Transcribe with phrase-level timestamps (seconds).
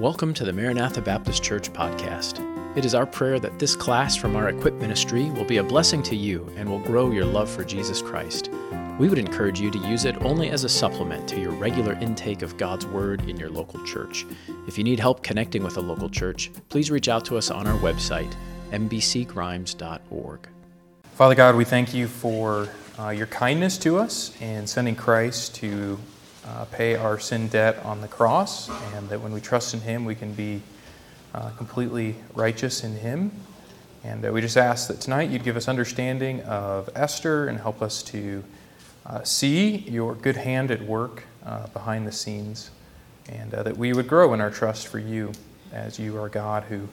[0.00, 2.40] Welcome to the Maranatha Baptist Church podcast.
[2.74, 6.02] It is our prayer that this class from our Equip ministry will be a blessing
[6.04, 8.48] to you and will grow your love for Jesus Christ.
[8.98, 12.40] We would encourage you to use it only as a supplement to your regular intake
[12.40, 14.24] of God's Word in your local church.
[14.66, 17.66] If you need help connecting with a local church, please reach out to us on
[17.66, 18.34] our website,
[18.70, 20.48] mbcgrimes.org.
[21.12, 25.98] Father God, we thank you for uh, your kindness to us in sending Christ to
[26.46, 30.04] uh, pay our sin debt on the cross, and that when we trust in Him,
[30.04, 30.62] we can be
[31.34, 33.30] uh, completely righteous in Him.
[34.02, 37.82] And uh, we just ask that tonight you'd give us understanding of Esther and help
[37.82, 38.42] us to
[39.06, 42.70] uh, see your good hand at work uh, behind the scenes,
[43.28, 45.32] and uh, that we would grow in our trust for you
[45.72, 46.88] as you are God who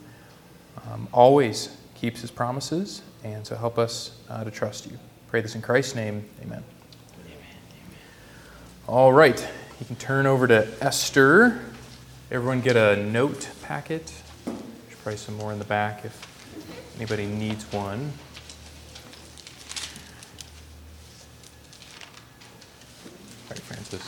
[0.90, 3.02] um, always keeps His promises.
[3.24, 4.96] And so help us to trust you.
[5.26, 6.24] Pray this in Christ's name.
[6.42, 6.62] Amen.
[8.88, 9.38] All right,
[9.78, 11.60] you can turn over to Esther.
[12.30, 14.10] Everyone get a note packet.
[14.46, 18.10] There's probably some more in the back if anybody needs one.
[23.44, 24.02] All right, Francis.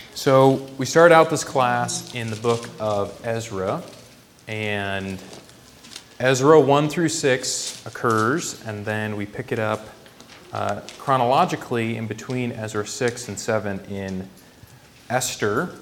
[0.14, 3.80] so we start out this class in the book of Ezra,
[4.48, 5.22] and
[6.18, 9.86] Ezra 1 through 6 occurs, and then we pick it up
[10.52, 14.28] uh, chronologically in between Ezra 6 and 7 in
[15.10, 15.74] Esther.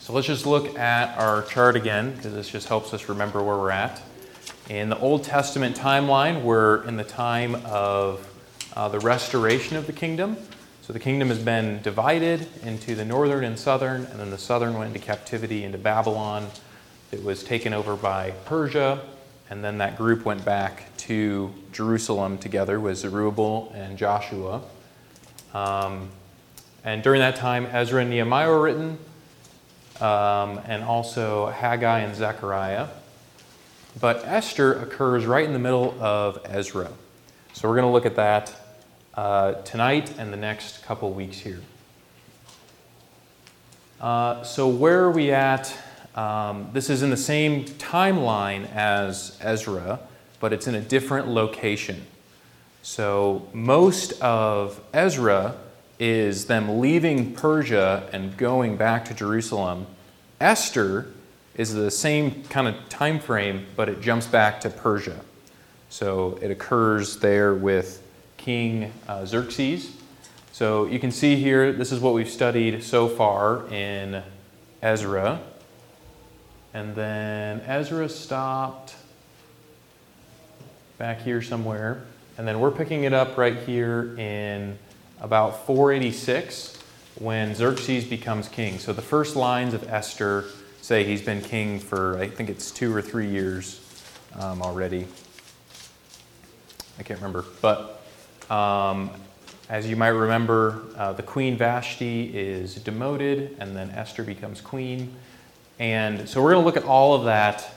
[0.00, 3.56] So let's just look at our chart again because this just helps us remember where
[3.56, 4.02] we're at.
[4.68, 8.26] In the Old Testament timeline, we're in the time of
[8.74, 10.36] uh, the restoration of the kingdom.
[10.82, 14.74] So the kingdom has been divided into the northern and southern, and then the southern
[14.74, 16.48] went into captivity into Babylon.
[17.12, 19.02] It was taken over by Persia,
[19.50, 24.60] and then that group went back to Jerusalem together with Zerubbabel and Joshua.
[25.54, 26.10] Um,
[26.84, 28.98] and during that time, Ezra and Nehemiah were written,
[30.00, 32.88] um, and also Haggai and Zechariah.
[34.00, 36.90] But Esther occurs right in the middle of Ezra.
[37.54, 38.54] So we're going to look at that
[39.14, 41.60] uh, tonight and the next couple weeks here.
[44.00, 45.76] Uh, so, where are we at
[46.18, 50.00] um, this is in the same timeline as Ezra,
[50.40, 52.04] but it's in a different location.
[52.82, 55.54] So most of Ezra
[56.00, 59.86] is them leaving Persia and going back to Jerusalem.
[60.40, 61.06] Esther
[61.54, 65.20] is the same kind of time frame, but it jumps back to Persia.
[65.88, 68.02] So it occurs there with
[68.38, 69.96] King uh, Xerxes.
[70.50, 74.24] So you can see here, this is what we've studied so far in
[74.82, 75.40] Ezra.
[76.78, 78.94] And then Ezra stopped
[80.96, 82.04] back here somewhere.
[82.36, 84.78] And then we're picking it up right here in
[85.20, 86.80] about 486
[87.16, 88.78] when Xerxes becomes king.
[88.78, 90.44] So the first lines of Esther
[90.80, 93.80] say he's been king for, I think it's two or three years
[94.38, 95.08] um, already.
[96.96, 97.44] I can't remember.
[97.60, 98.04] But
[98.48, 99.10] um,
[99.68, 105.16] as you might remember, uh, the Queen Vashti is demoted, and then Esther becomes queen.
[105.78, 107.70] And so we're going to look at all of that,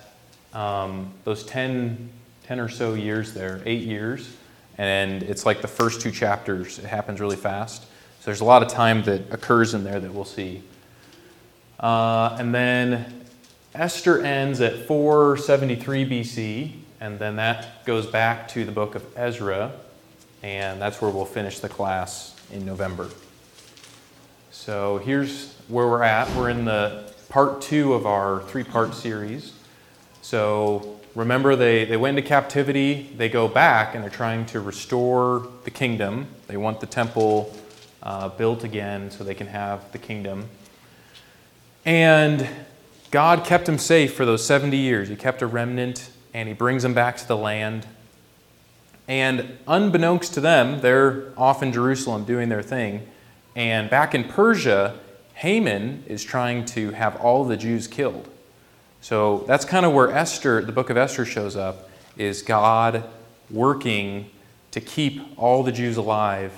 [0.54, 2.10] um, those 10,
[2.46, 4.36] 10 or so years there, eight years.
[4.78, 7.84] And it's like the first two chapters, it happens really fast.
[7.84, 10.64] So there's a lot of time that occurs in there that we'll see.
[11.80, 13.26] Uh, and then
[13.74, 19.72] Esther ends at 473 BC, and then that goes back to the book of Ezra,
[20.44, 23.10] and that's where we'll finish the class in November.
[24.52, 26.30] So here's where we're at.
[26.36, 29.54] We're in the part two of our three part series.
[30.22, 35.48] So remember, they, they went into captivity, they go back, and they're trying to restore
[35.64, 36.28] the kingdom.
[36.48, 37.56] They want the temple
[38.04, 40.50] uh, built again so they can have the kingdom.
[41.86, 42.46] And
[43.12, 45.08] God kept them safe for those 70 years.
[45.08, 47.88] He kept a remnant, and He brings them back to the land.
[49.08, 53.08] And unbeknownst to them, they're off in Jerusalem doing their thing.
[53.56, 55.00] And back in Persia,
[55.42, 58.30] Haman is trying to have all the Jews killed.
[59.02, 63.04] So that's kind of where Esther, the book of Esther, shows up is God
[63.50, 64.30] working
[64.70, 66.52] to keep all the Jews alive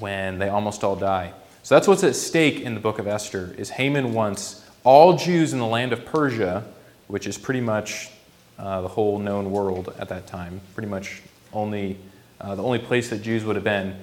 [0.00, 1.34] when they almost all die.
[1.62, 5.52] So that's what's at stake in the book of Esther is Haman wants all Jews
[5.52, 6.64] in the land of Persia,
[7.08, 8.08] which is pretty much
[8.58, 11.20] uh, the whole known world at that time, pretty much
[11.52, 11.98] only
[12.40, 13.96] uh, the only place that Jews would have been.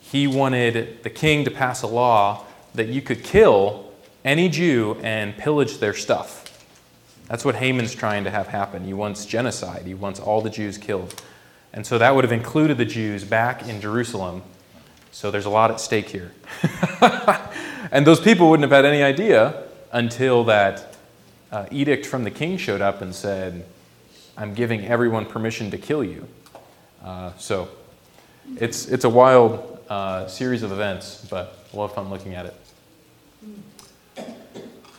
[0.00, 2.45] He wanted the king to pass a law
[2.76, 3.92] that you could kill
[4.24, 6.42] any Jew and pillage their stuff.
[7.28, 8.84] That's what Haman's trying to have happen.
[8.84, 11.20] He wants genocide, he wants all the Jews killed.
[11.72, 14.42] And so that would have included the Jews back in Jerusalem.
[15.10, 16.32] So there's a lot at stake here.
[17.90, 20.96] and those people wouldn't have had any idea until that
[21.52, 23.64] uh, edict from the king showed up and said,
[24.36, 26.26] I'm giving everyone permission to kill you.
[27.02, 27.68] Uh, so
[28.56, 32.54] it's, it's a wild uh, series of events, but we'll have fun looking at it.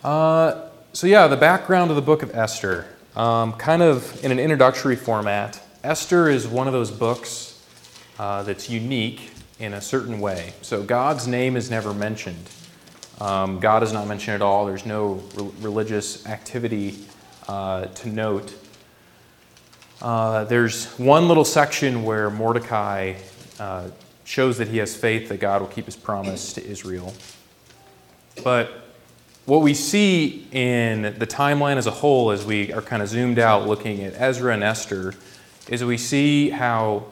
[0.02, 2.86] Uh, so, yeah, the background of the book of Esther,
[3.16, 5.60] um, kind of in an introductory format.
[5.82, 7.64] Esther is one of those books
[8.18, 10.52] uh, that's unique in a certain way.
[10.62, 12.48] So, God's name is never mentioned.
[13.20, 14.66] Um, God is not mentioned at all.
[14.66, 16.96] There's no re- religious activity
[17.48, 18.54] uh, to note.
[20.00, 23.14] Uh, there's one little section where Mordecai
[23.58, 23.88] uh,
[24.22, 27.12] shows that he has faith that God will keep his promise to Israel.
[28.44, 28.87] But
[29.48, 33.38] what we see in the timeline as a whole, as we are kind of zoomed
[33.38, 35.14] out looking at Ezra and Esther,
[35.70, 37.06] is we see how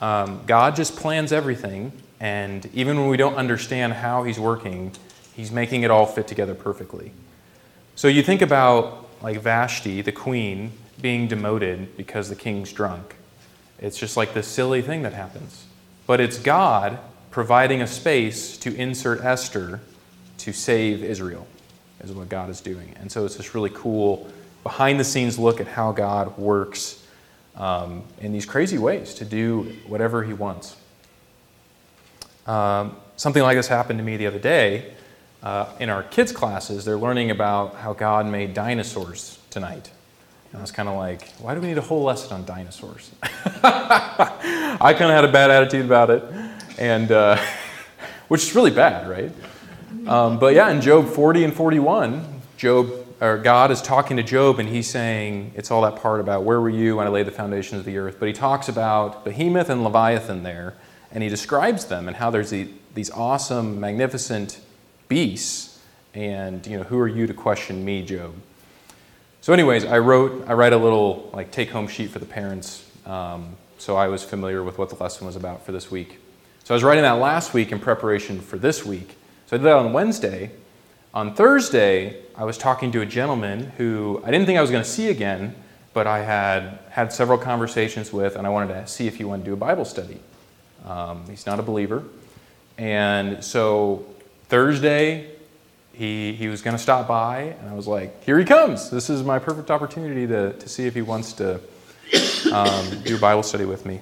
[0.00, 4.92] um, God just plans everything, and even when we don't understand how He's working,
[5.34, 7.12] He's making it all fit together perfectly.
[7.94, 13.16] So you think about like Vashti, the queen, being demoted because the king's drunk.
[13.78, 15.66] It's just like this silly thing that happens.
[16.06, 16.98] But it's God
[17.30, 19.80] providing a space to insert Esther
[20.38, 21.46] to save Israel
[22.02, 22.94] is what God is doing.
[23.00, 24.30] And so it's this really cool
[24.62, 27.04] behind the scenes look at how God works
[27.56, 30.76] um, in these crazy ways to do whatever He wants.
[32.46, 34.92] Um, something like this happened to me the other day.
[35.42, 39.90] Uh, in our kids' classes, they're learning about how God made dinosaurs tonight.
[40.52, 43.10] And I was kind of like, why do we need a whole lesson on dinosaurs?
[43.22, 46.22] I kind of had a bad attitude about it,
[46.78, 47.38] and uh,
[48.28, 49.32] which is really bad, right?
[50.06, 54.58] Um, but yeah, in Job 40 and 41, Job or God is talking to Job
[54.58, 57.32] and he's saying it's all that part about where were you when I laid the
[57.32, 58.16] foundations of the earth.
[58.18, 60.74] But he talks about Behemoth and Leviathan there,
[61.12, 64.58] and he describes them and how there's the, these awesome, magnificent
[65.08, 65.80] beasts.
[66.14, 68.34] And you know, who are you to question me, Job?
[69.40, 73.56] So, anyways, I wrote I write a little like take-home sheet for the parents, um,
[73.78, 76.18] so I was familiar with what the lesson was about for this week.
[76.64, 79.16] So I was writing that last week in preparation for this week.
[79.52, 80.50] So I did that on Wednesday.
[81.12, 84.82] On Thursday, I was talking to a gentleman who I didn't think I was going
[84.82, 85.54] to see again,
[85.92, 89.42] but I had had several conversations with, and I wanted to see if he wanted
[89.42, 90.20] to do a Bible study.
[90.86, 92.02] Um, he's not a believer.
[92.78, 94.06] And so
[94.48, 95.30] Thursday,
[95.92, 98.88] he, he was going to stop by, and I was like, here he comes.
[98.88, 101.60] This is my perfect opportunity to, to see if he wants to
[102.50, 104.00] um, do a Bible study with me.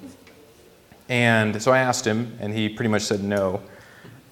[1.08, 3.60] And so I asked him, and he pretty much said no.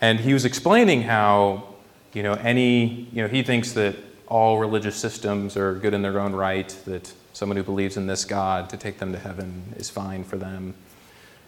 [0.01, 1.65] And he was explaining how,
[2.13, 3.97] you know, any, you know, he thinks that
[4.29, 8.25] all religious systems are good in their own right, that someone who believes in this
[8.25, 10.75] God to take them to heaven is fine for them.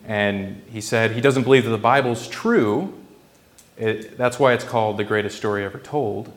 [0.05, 2.95] And he said he doesn't believe that the Bible's true.
[3.77, 6.33] It, that's why it's called the greatest story ever told.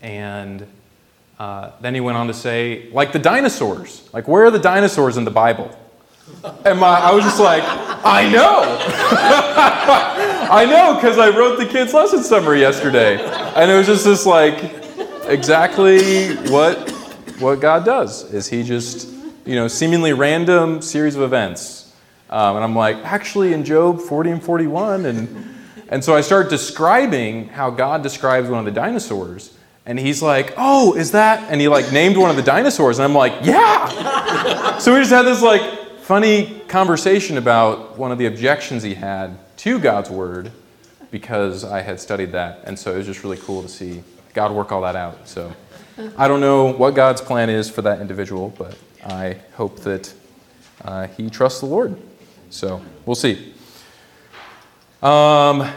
[0.00, 0.66] And
[1.38, 4.08] uh, then he went on to say, like the dinosaurs.
[4.12, 5.76] Like, where are the dinosaurs in the Bible?
[6.64, 10.30] And my, I was just like, I know.
[10.50, 13.16] I know because I wrote the kids' lesson summary yesterday.
[13.56, 14.74] And it was just this like
[15.26, 16.90] exactly what
[17.38, 19.08] what God does is he just,
[19.44, 21.92] you know, seemingly random series of events.
[22.30, 25.50] Um, and I'm like, actually in Job 40 and 41 and
[25.88, 29.56] and so I start describing how God describes one of the dinosaurs.
[29.86, 31.50] And he's like, oh, is that?
[31.50, 32.98] And he like named one of the dinosaurs.
[32.98, 34.78] And I'm like, yeah.
[34.78, 39.38] so we just had this like funny conversation about one of the objections he had
[39.64, 40.52] to God's word
[41.10, 42.60] because I had studied that.
[42.64, 44.02] And so it was just really cool to see
[44.34, 45.26] God work all that out.
[45.26, 45.54] So
[46.18, 50.12] I don't know what God's plan is for that individual, but I hope that
[50.84, 51.96] uh, he trusts the Lord.
[52.50, 53.54] So we'll see.
[55.02, 55.72] Um,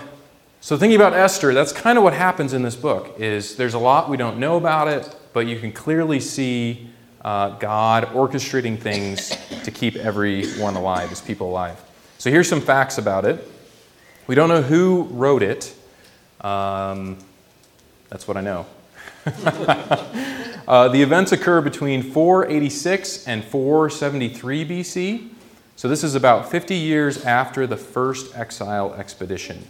[0.59, 3.15] so thinking about Esther, that's kind of what happens in this book.
[3.17, 6.89] Is there's a lot we don't know about it, but you can clearly see
[7.23, 9.29] uh, God orchestrating things
[9.63, 11.81] to keep everyone alive, his people alive.
[12.17, 13.53] So here's some facts about it.
[14.27, 15.73] We don't know who wrote it.
[16.41, 17.17] Um,
[18.09, 18.65] that's what I know.
[20.67, 25.29] uh, the events occur between 486 and 473 BC.
[25.77, 29.65] So this is about 50 years after the first exile expedition.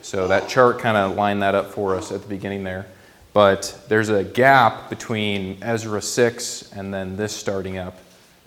[0.00, 2.86] So that chart kind of lined that up for us at the beginning there.
[3.34, 7.98] But there's a gap between Ezra 6 and then this starting up,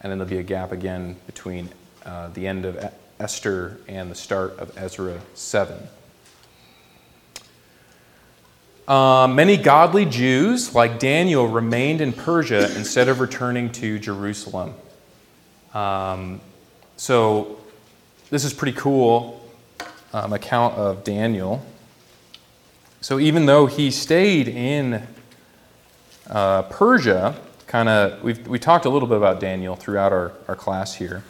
[0.01, 1.69] and then there'll be a gap again between
[2.05, 5.77] uh, the end of Esther and the start of Ezra 7.
[8.87, 14.73] Uh, many godly Jews, like Daniel, remained in Persia instead of returning to Jerusalem.
[15.73, 16.39] Um,
[16.95, 17.59] so,
[18.29, 19.41] this is pretty cool
[20.13, 21.65] um, account of Daniel.
[23.01, 25.05] so even though he stayed in
[26.29, 27.35] uh, Persia,
[27.67, 31.23] kind of, we talked a little bit about Daniel throughout our, our class here.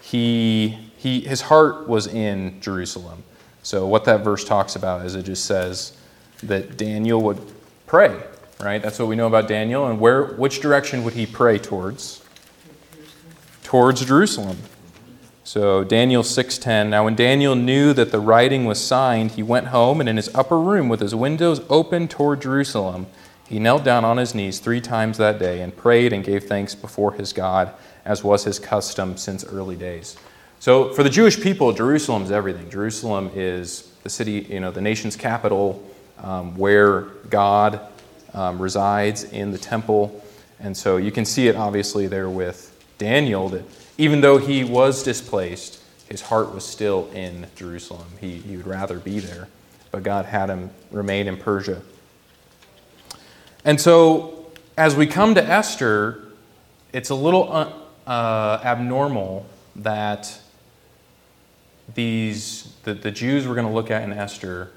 [0.00, 3.22] He, he, his heart was in Jerusalem.
[3.62, 5.96] So, what that verse talks about is it just says
[6.42, 7.40] that Daniel would
[7.86, 8.20] pray,
[8.60, 8.82] right?
[8.82, 9.86] That's what we know about Daniel.
[9.86, 12.24] And where, which direction would he pray towards?
[13.62, 14.58] Towards Jerusalem.
[15.44, 20.00] So Daniel 6:10 Now when Daniel knew that the writing was signed he went home
[20.00, 23.06] and in his upper room with his windows open toward Jerusalem
[23.48, 26.74] he knelt down on his knees 3 times that day and prayed and gave thanks
[26.74, 27.72] before his God
[28.04, 30.16] as was his custom since early days.
[30.58, 32.70] So for the Jewish people Jerusalem is everything.
[32.70, 35.82] Jerusalem is the city, you know, the nation's capital
[36.22, 37.80] um, where God
[38.34, 40.24] um, resides in the temple.
[40.60, 43.64] And so you can see it obviously there with Daniel that
[43.98, 48.06] even though he was displaced, his heart was still in Jerusalem.
[48.20, 49.48] He, he would rather be there,
[49.90, 51.82] but God had him remain in Persia.
[53.64, 56.22] And so, as we come to Esther,
[56.92, 57.72] it's a little uh,
[58.06, 59.46] uh, abnormal
[59.76, 60.40] that
[61.94, 64.70] these the, the Jews we're going to look at in Esther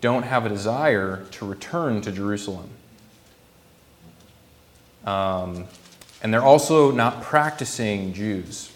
[0.00, 2.70] don't have a desire to return to Jerusalem.
[5.04, 5.66] Um,
[6.22, 8.72] and they're also not practicing Jews.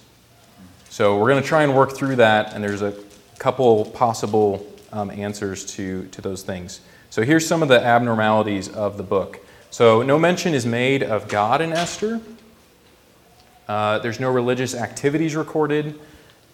[0.89, 2.95] So we're going to try and work through that, and there's a
[3.39, 6.81] couple possible um, answers to, to those things.
[7.11, 9.41] So here's some of the abnormalities of the book.
[9.71, 12.21] So no mention is made of God in Esther.
[13.69, 15.99] Uh, there's no religious activities recorded,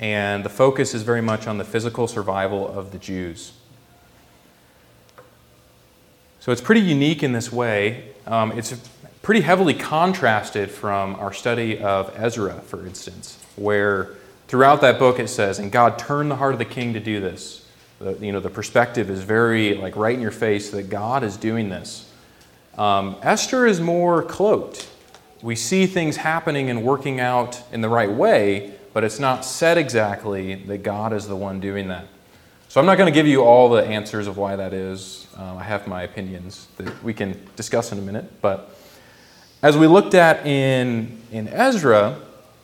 [0.01, 3.53] and the focus is very much on the physical survival of the Jews.
[6.41, 8.11] So it's pretty unique in this way.
[8.27, 8.75] Um, it's
[9.23, 14.15] pretty heavily contrasted from our study of Ezra, for instance, where
[14.47, 17.21] throughout that book it says, and God turned the heart of the king to do
[17.21, 17.67] this.
[17.99, 21.37] The, you know, the perspective is very like right in your face that God is
[21.37, 22.11] doing this.
[22.79, 24.89] Um, Esther is more cloaked.
[25.43, 29.79] We see things happening and working out in the right way, but it's not said
[29.79, 32.09] exactly that God is the one doing that.
[32.67, 35.29] So I'm not going to give you all the answers of why that is.
[35.39, 38.77] Uh, I have my opinions that we can discuss in a minute, but
[39.63, 42.19] as we looked at in, in Ezra,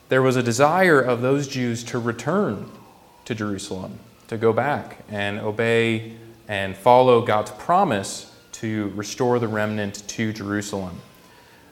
[0.09, 2.69] there was a desire of those Jews to return
[3.27, 6.17] to Jerusalem, to go back and obey
[6.49, 11.01] and follow God's promise to restore the remnant to Jerusalem.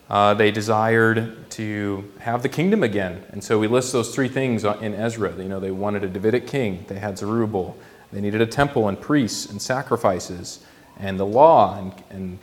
[0.09, 3.25] Uh, they desired to have the kingdom again.
[3.31, 5.35] And so we list those three things in Ezra.
[5.37, 7.77] You know, they wanted a Davidic king, they had Zerubbabel,
[8.13, 10.65] they needed a temple and priests and sacrifices
[10.99, 12.39] and the law and, and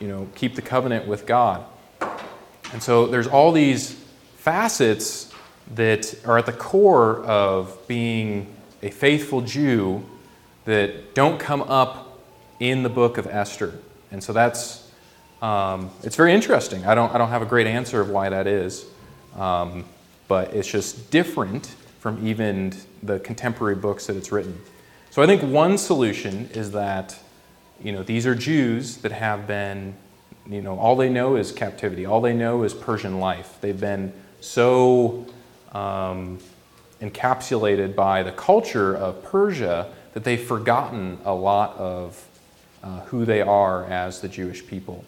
[0.00, 1.64] you know, keep the covenant with God.
[2.72, 3.92] And so there's all these
[4.36, 5.32] facets
[5.74, 10.04] that are at the core of being a faithful Jew
[10.64, 12.20] that don't come up
[12.60, 13.78] in the book of Esther.
[14.10, 14.83] And so that's,
[15.42, 16.84] um, it's very interesting.
[16.86, 18.86] I don't, I don't have a great answer of why that is,
[19.36, 19.84] um,
[20.28, 21.66] but it's just different
[22.00, 24.58] from even the contemporary books that it's written.
[25.10, 27.18] So I think one solution is that,
[27.82, 29.94] you know, these are Jews that have been
[30.48, 32.04] you know, all they know is captivity.
[32.04, 33.56] All they know is Persian life.
[33.60, 35.26] They've been so
[35.72, 36.38] um,
[37.00, 42.22] encapsulated by the culture of Persia that they've forgotten a lot of
[42.82, 45.04] uh, who they are as the Jewish people.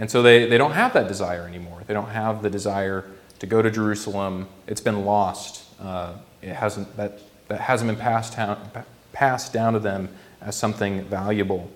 [0.00, 1.82] And so they, they don't have that desire anymore.
[1.86, 3.04] They don't have the desire
[3.38, 4.48] to go to Jerusalem.
[4.66, 5.62] It's been lost.
[5.78, 8.70] Uh, it hasn't, that, that hasn't been passed down,
[9.12, 10.08] passed down to them
[10.40, 11.70] as something valuable.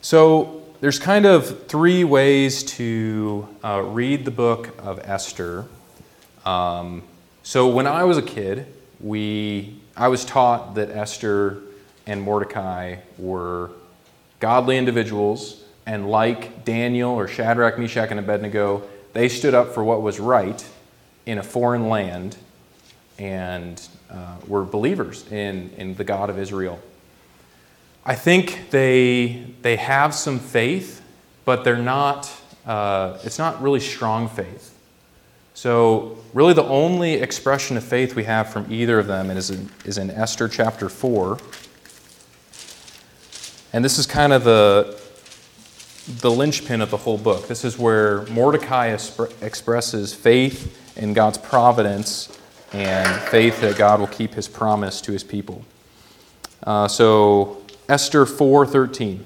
[0.00, 5.64] So there's kind of three ways to uh, read the book of Esther.
[6.44, 7.02] Um,
[7.42, 8.66] so when I was a kid,
[9.00, 11.62] we I was taught that Esther
[12.06, 13.72] and Mordecai were
[14.38, 20.02] godly individuals, and like Daniel or Shadrach, Meshach, and Abednego, they stood up for what
[20.02, 20.62] was right
[21.24, 22.36] in a foreign land
[23.18, 26.80] and uh, were believers in, in the God of Israel.
[28.04, 31.02] I think they, they have some faith,
[31.44, 32.30] but they're not,
[32.66, 34.72] uh, it's not really strong faith.
[35.54, 39.70] So, really, the only expression of faith we have from either of them is in,
[39.86, 41.38] is in Esther chapter 4.
[43.72, 45.00] And this is kind of the,
[46.06, 47.48] the linchpin of the whole book.
[47.48, 48.96] This is where Mordecai
[49.42, 52.38] expresses faith in God's providence
[52.72, 55.64] and faith that God will keep his promise to his people.
[56.62, 57.58] Uh, so,
[57.88, 59.24] Esther 4:13.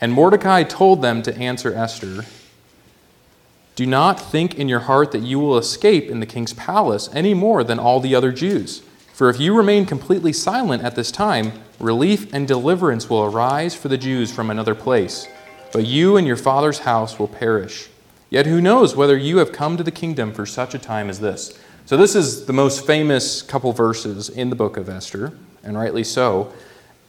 [0.00, 2.24] And Mordecai told them to answer Esther,
[3.74, 7.34] "Do not think in your heart that you will escape in the king's palace any
[7.34, 8.82] more than all the other Jews.
[9.12, 13.88] For if you remain completely silent at this time, relief and deliverance will arise for
[13.88, 15.26] the Jews from another place,
[15.72, 17.88] but you and your father's house will perish.
[18.30, 21.20] Yet who knows whether you have come to the kingdom for such a time as
[21.20, 21.58] this?
[21.86, 25.32] So, this is the most famous couple verses in the book of Esther,
[25.62, 26.52] and rightly so.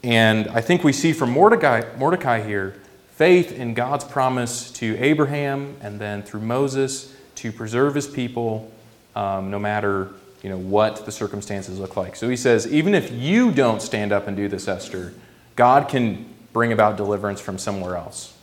[0.04, 2.76] And I think we see from Mordecai, Mordecai here
[3.10, 8.72] faith in God's promise to Abraham and then through Moses to preserve his people
[9.14, 12.16] um, no matter you know, what the circumstances look like.
[12.16, 15.14] So he says, even if you don't stand up and do this, Esther,
[15.58, 18.34] God can bring about deliverance from somewhere else.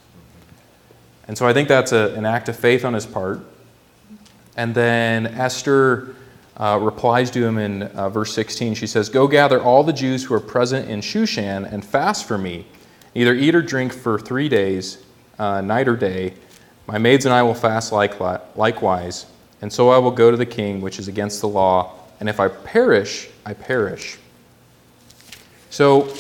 [1.29, 3.41] And so I think that's a, an act of faith on his part.
[4.57, 6.15] And then Esther
[6.57, 8.75] uh, replies to him in uh, verse 16.
[8.75, 12.39] She says, Go gather all the Jews who are present in Shushan and fast for
[12.39, 12.67] me.
[13.15, 15.05] Neither eat or drink for three days,
[15.39, 16.35] uh, night or day.
[16.87, 19.27] My maids and I will fast likewise.
[19.63, 21.95] And so I will go to the king, which is against the law.
[22.21, 24.19] And if I perish, I perish.
[25.71, 26.13] So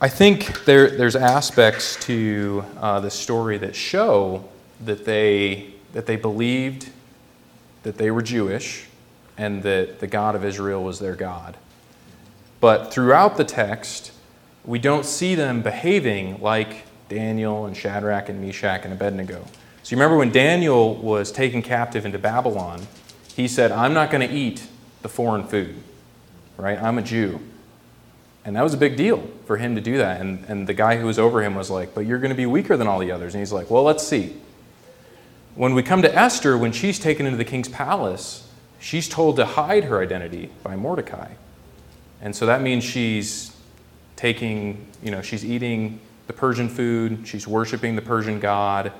[0.00, 4.48] I think there, there's aspects to uh, the story that show
[4.84, 6.90] that they, that they believed
[7.82, 8.86] that they were Jewish
[9.36, 11.56] and that the God of Israel was their God.
[12.60, 14.12] But throughout the text,
[14.64, 19.44] we don't see them behaving like Daniel and Shadrach and Meshach and Abednego.
[19.82, 22.86] So you remember when Daniel was taken captive into Babylon,
[23.34, 24.64] he said, I'm not going to eat
[25.02, 25.74] the foreign food,
[26.56, 26.80] right?
[26.80, 27.40] I'm a Jew.
[28.48, 30.22] And that was a big deal for him to do that.
[30.22, 32.46] And, and the guy who was over him was like, But you're going to be
[32.46, 33.34] weaker than all the others.
[33.34, 34.38] And he's like, Well, let's see.
[35.54, 38.50] When we come to Esther, when she's taken into the king's palace,
[38.80, 41.32] she's told to hide her identity by Mordecai.
[42.22, 43.54] And so that means she's
[44.16, 48.92] taking, you know, she's eating the Persian food, she's worshiping the Persian god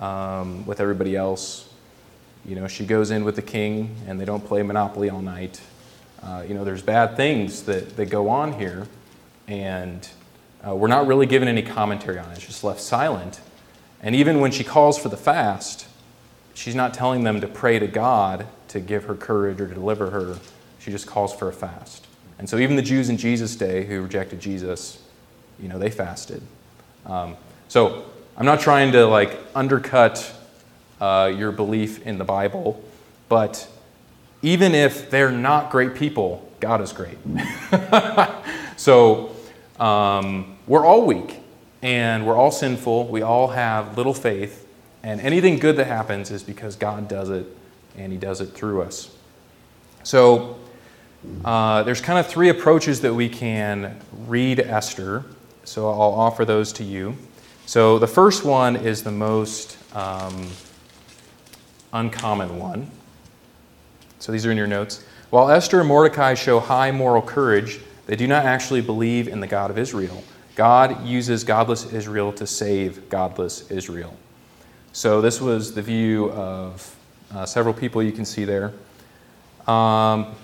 [0.00, 1.68] um, with everybody else.
[2.46, 5.60] You know, she goes in with the king and they don't play Monopoly all night.
[6.26, 8.88] Uh, you know, there's bad things that, that go on here,
[9.46, 10.08] and
[10.66, 12.38] uh, we're not really given any commentary on it.
[12.38, 13.40] It's just left silent.
[14.02, 15.86] And even when she calls for the fast,
[16.52, 20.10] she's not telling them to pray to God to give her courage or to deliver
[20.10, 20.38] her.
[20.80, 22.06] She just calls for a fast.
[22.40, 25.00] And so even the Jews in Jesus' day who rejected Jesus,
[25.60, 26.42] you know, they fasted.
[27.06, 27.36] Um,
[27.68, 28.04] so
[28.36, 30.34] I'm not trying to like undercut
[31.00, 32.82] uh, your belief in the Bible,
[33.28, 33.68] but
[34.42, 37.18] even if they're not great people, God is great.
[38.76, 39.34] so
[39.78, 41.40] um, we're all weak
[41.82, 43.08] and we're all sinful.
[43.08, 44.66] We all have little faith,
[45.02, 47.46] and anything good that happens is because God does it
[47.96, 49.14] and He does it through us.
[50.02, 50.58] So
[51.44, 55.24] uh, there's kind of three approaches that we can read Esther.
[55.64, 57.16] So I'll offer those to you.
[57.66, 60.48] So the first one is the most um,
[61.92, 62.90] uncommon one.
[64.18, 65.04] So these are in your notes.
[65.30, 69.46] While Esther and Mordecai show high moral courage, they do not actually believe in the
[69.46, 70.22] God of Israel.
[70.54, 74.16] God uses godless Israel to save godless Israel.
[74.92, 76.96] So this was the view of
[77.34, 78.72] uh, several people you can see there.
[79.66, 80.34] Um,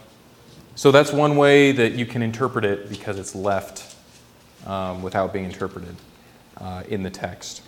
[0.74, 3.96] so that's one way that you can interpret it because it's left
[4.66, 5.96] um, without being interpreted
[6.58, 7.62] uh, in the text.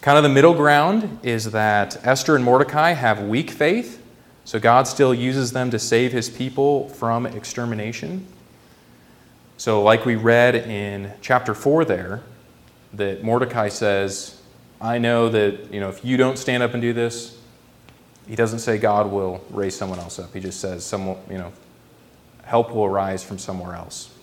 [0.00, 3.99] Kind of the middle ground is that Esther and Mordecai have weak faith,
[4.44, 8.26] so God still uses them to save his people from extermination.
[9.56, 12.22] So, like we read in chapter 4 there,
[12.94, 14.40] that Mordecai says,
[14.80, 17.38] I know that you know, if you don't stand up and do this,
[18.26, 20.32] he doesn't say God will raise someone else up.
[20.32, 21.52] He just says, someone, you know,
[22.44, 24.14] help will arise from somewhere else.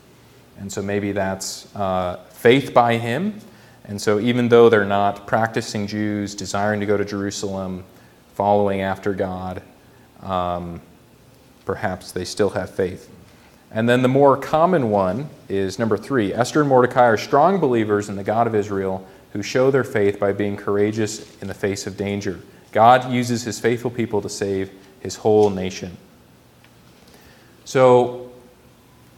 [0.59, 3.39] And so maybe that's uh, faith by him.
[3.85, 7.85] And so, even though they're not practicing Jews, desiring to go to Jerusalem,
[8.33, 9.61] following after God,
[10.21, 10.81] um,
[11.65, 13.09] perhaps they still have faith.
[13.71, 18.09] And then the more common one is number three Esther and Mordecai are strong believers
[18.09, 21.85] in the God of Israel who show their faith by being courageous in the face
[21.85, 22.39] of danger.
[22.71, 25.97] God uses his faithful people to save his whole nation.
[27.65, 28.31] So,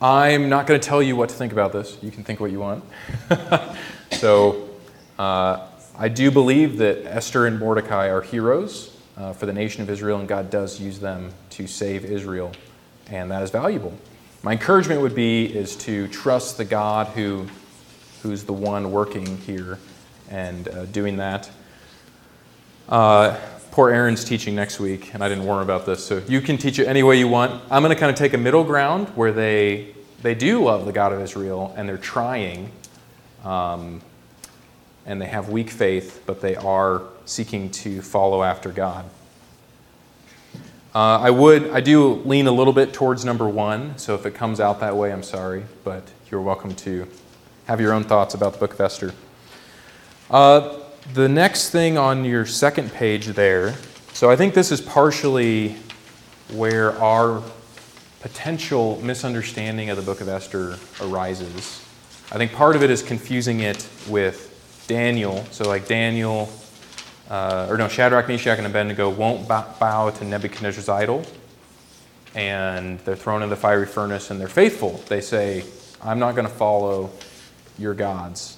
[0.02, 1.98] I'm not going to tell you what to think about this.
[2.02, 2.84] You can think what you want.
[4.14, 4.70] so,
[5.20, 9.90] uh, I do believe that Esther and Mordecai are heroes uh, for the nation of
[9.90, 12.52] Israel, and God does use them to save Israel,
[13.08, 13.94] and that is valuable.
[14.42, 17.46] My encouragement would be is to trust the God who,
[18.24, 19.78] who's the one working here
[20.30, 21.50] and uh, doing that.
[22.88, 23.38] Uh,
[23.72, 26.80] poor Aaron's teaching next week, and I didn't warn about this, so you can teach
[26.80, 27.62] it any way you want.
[27.70, 30.92] I'm going to kind of take a middle ground where they they do love the
[30.92, 32.72] God of Israel, and they're trying,
[33.44, 34.02] um,
[35.06, 39.06] and they have weak faith, but they are seeking to follow after God.
[40.94, 44.34] Uh, I would, I do lean a little bit towards number one, so if it
[44.34, 47.08] comes out that way, I'm sorry, but you're welcome to
[47.66, 49.14] have your own thoughts about the book of Esther.
[50.32, 50.80] Uh,
[51.14, 53.76] the next thing on your second page there,
[54.14, 55.76] so I think this is partially
[56.54, 57.44] where our
[58.22, 61.86] potential misunderstanding of the book of Esther arises.
[62.32, 64.49] I think part of it is confusing it with
[64.90, 65.46] Daniel.
[65.52, 66.50] So, like Daniel,
[67.30, 71.24] uh, or no, Shadrach, Meshach, and Abednego won't bow to Nebuchadnezzar's idol,
[72.34, 75.00] and they're thrown in the fiery furnace, and they're faithful.
[75.08, 75.64] They say,
[76.02, 77.12] I'm not going to follow
[77.78, 78.58] your gods,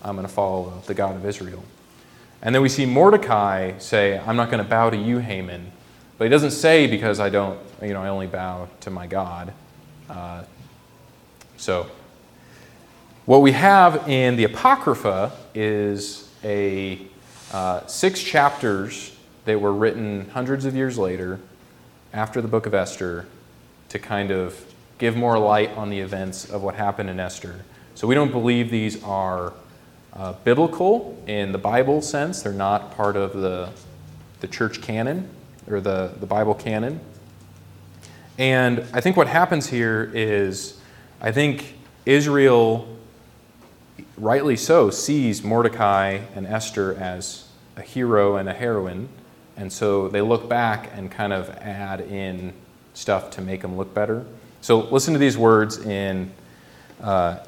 [0.00, 1.64] I'm going to follow the God of Israel.
[2.40, 5.72] And then we see Mordecai say, I'm not going to bow to you, Haman.
[6.18, 9.52] But he doesn't say because I don't, you know, I only bow to my God.
[10.08, 10.44] Uh,
[11.56, 11.90] so,
[13.26, 17.00] what we have in the Apocrypha is a
[17.52, 21.40] uh, six chapters that were written hundreds of years later,
[22.12, 23.26] after the book of Esther,
[23.88, 27.64] to kind of give more light on the events of what happened in Esther.
[27.94, 29.54] So we don't believe these are
[30.12, 32.42] uh, biblical in the Bible sense.
[32.42, 33.70] They're not part of the,
[34.40, 35.30] the church canon
[35.66, 37.00] or the, the Bible canon.
[38.36, 40.78] And I think what happens here is
[41.20, 42.93] I think Israel,
[44.16, 49.08] rightly so, sees Mordecai and Esther as a hero and a heroine.
[49.56, 52.52] And so they look back and kind of add in
[52.94, 54.24] stuff to make them look better.
[54.60, 56.32] So listen to these words in
[57.02, 57.38] uh,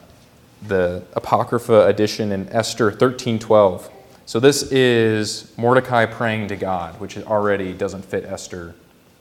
[0.66, 3.90] the Apocrypha edition in Esther 13:12.
[4.26, 8.74] So this is Mordecai praying to God, which already doesn't fit Esther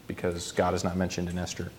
[0.08, 1.72] because God is not mentioned in Esther.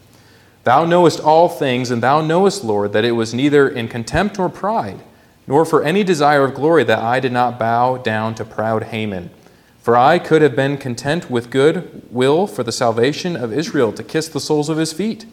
[0.65, 4.49] Thou knowest all things, and thou knowest, Lord, that it was neither in contempt nor
[4.49, 5.01] pride,
[5.47, 9.31] nor for any desire of glory that I did not bow down to proud Haman.
[9.81, 14.03] For I could have been content with good will for the salvation of Israel to
[14.03, 15.27] kiss the soles of his feet.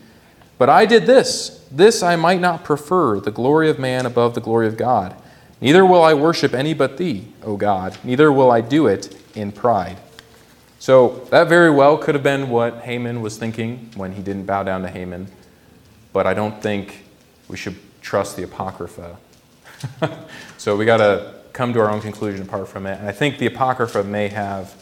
[0.60, 4.42] But I did this, this I might not prefer, the glory of man above the
[4.42, 5.16] glory of God.
[5.60, 9.52] Neither will I worship any but thee, O God, neither will I do it in
[9.52, 9.98] pride.
[10.78, 14.64] So that very well could have been what Haman was thinking when he didn't bow
[14.64, 15.30] down to Haman,
[16.12, 17.06] but I don't think
[17.48, 19.18] we should trust the Apocrypha.
[20.58, 23.00] so we got to come to our own conclusion apart from it.
[23.00, 24.74] And I think the Apocrypha may have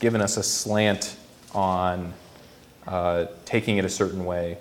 [0.00, 1.16] given us a slant
[1.54, 2.12] on
[2.86, 4.58] uh, taking it a certain way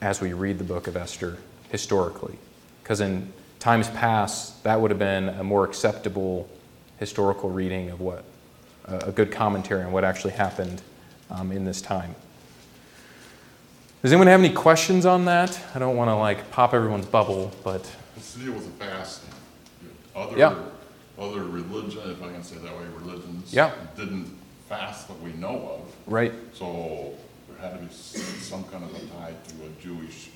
[0.00, 1.38] as we read the book of Esther
[1.70, 2.38] historically.
[2.82, 6.48] Because in times past, that would have been a more acceptable
[6.98, 8.24] historical reading of what
[8.86, 10.80] a good commentary on what actually happened
[11.30, 12.14] um, in this time.
[14.02, 15.58] Does anyone have any questions on that?
[15.74, 19.30] I don't want to like pop everyone's bubble, but the city was a fasting.
[20.14, 20.54] Other yeah.
[21.18, 23.70] other religion, if I can say that way, religions yeah.
[23.96, 24.34] didn't
[24.68, 26.12] fast that we know of.
[26.12, 26.32] Right.
[26.52, 27.14] So
[27.48, 30.30] there had to be some kind of a tie to a Jewish.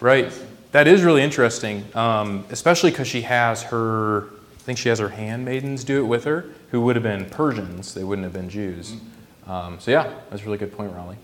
[0.00, 0.32] Right.
[0.72, 5.10] That is really interesting, um, especially because she has her, I think she has her
[5.10, 7.94] handmaidens do it with her, who would have been Persians.
[7.94, 8.92] They wouldn't have been Jews.
[8.92, 9.50] Mm-hmm.
[9.50, 11.18] Um, so, yeah, that's a really good point, Raleigh.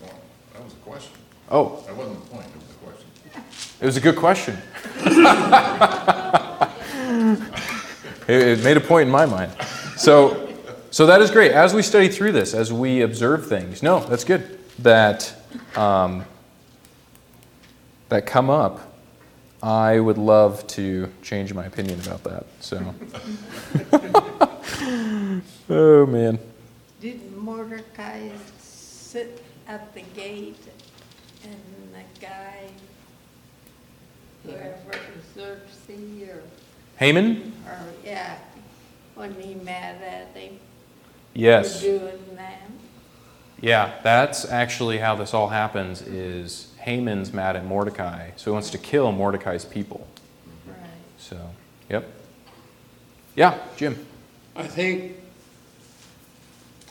[0.00, 0.14] Well,
[0.52, 1.12] that was a question.
[1.50, 1.82] Oh.
[1.86, 2.71] That wasn't the point, it was a.
[3.82, 4.56] It was a good question.
[8.28, 9.50] it, made a point in my mind.
[9.96, 10.54] So,
[10.92, 11.50] so that is great.
[11.50, 14.60] As we study through this, as we observe things, no, that's good.
[14.78, 15.34] That
[15.74, 16.24] um,
[18.08, 18.94] that come up,
[19.64, 22.46] I would love to change my opinion about that.
[22.60, 22.94] So,
[25.70, 26.38] oh man.
[27.00, 28.28] Did Mordecai
[28.60, 30.68] sit at the gate
[31.42, 31.60] and
[31.92, 32.61] the guy,
[34.44, 34.98] whoever
[35.34, 36.42] Xerxes or,
[36.96, 37.52] Haman?
[37.66, 38.36] or, yeah,
[39.16, 40.58] wasn't he mad at him
[41.34, 41.80] Yes.
[41.80, 42.60] doing that?
[43.60, 48.70] Yeah, that's actually how this all happens is Haman's mad at Mordecai, so he wants
[48.70, 50.06] to kill Mordecai's people.
[50.66, 50.76] Right.
[51.18, 51.38] So,
[51.88, 52.08] yep.
[53.36, 54.04] Yeah, Jim.
[54.56, 55.16] I think,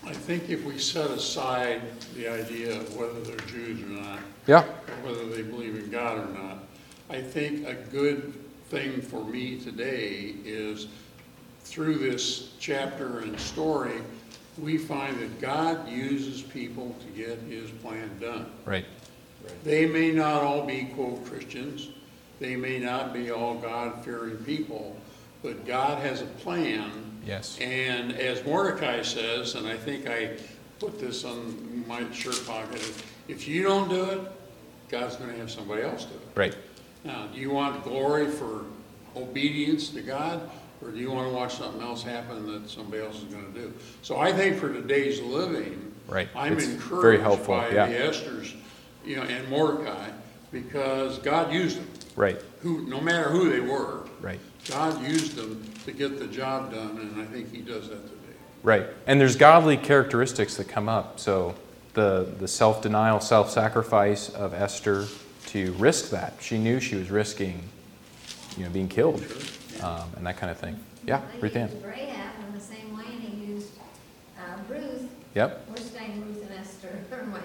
[0.07, 1.81] I think if we set aside
[2.15, 4.63] the idea of whether they're Jews or not, Yeah.
[4.63, 6.63] or whether they believe in God or not,
[7.11, 8.33] I think a good
[8.69, 10.87] thing for me today is
[11.65, 14.01] through this chapter and story,
[14.57, 18.49] we find that God uses people to get his plan done.
[18.63, 18.85] Right.
[19.65, 21.89] They may not all be, quote, Christians,
[22.39, 24.95] they may not be all God-fearing people,
[25.43, 26.91] but God has a plan.
[27.25, 27.57] Yes.
[27.59, 30.37] And as Mordecai says, and I think I
[30.79, 34.31] put this on my shirt pocket, if you don't do it,
[34.87, 36.21] God's gonna have somebody else do it.
[36.35, 36.55] Right.
[37.03, 38.65] Now, do you want glory for
[39.15, 40.49] obedience to God,
[40.81, 43.59] or do you want to watch something else happen that somebody else is going to
[43.59, 43.73] do?
[44.01, 46.27] So I think for today's living, Right.
[46.35, 47.87] I'm It's very encouraged helpful, by yeah.
[47.87, 48.53] the Esther's,
[49.05, 50.09] you know, and Mordecai,
[50.51, 51.87] because God used them.
[52.17, 54.39] Right, Who, no matter who they were, right.
[54.69, 58.17] God used them to get the job done, and I think He does that today.
[58.63, 58.85] Right.
[59.07, 61.21] And there's godly characteristics that come up.
[61.21, 61.55] So
[61.93, 65.07] the, the self denial, self sacrifice of Esther
[65.51, 66.33] to risk that.
[66.39, 67.61] She knew she was risking,
[68.57, 69.21] you know, being killed
[69.83, 70.79] um, and that kind of thing.
[71.05, 71.69] Yeah, Ruth Ann.
[71.83, 73.71] Rahab in the same way, and he used
[74.39, 75.09] uh, Ruth.
[75.35, 75.67] Yep.
[75.69, 77.39] We're staying Ruth and Esther, my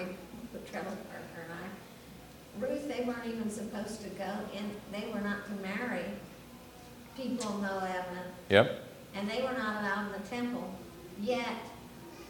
[0.52, 2.66] the travel partner and I.
[2.72, 6.04] Ruth, they weren't even supposed to go in, they were not to marry
[7.16, 8.04] people in Moab,
[8.50, 8.82] Yep.
[9.14, 10.72] and they were not allowed in the temple.
[11.20, 11.56] Yet,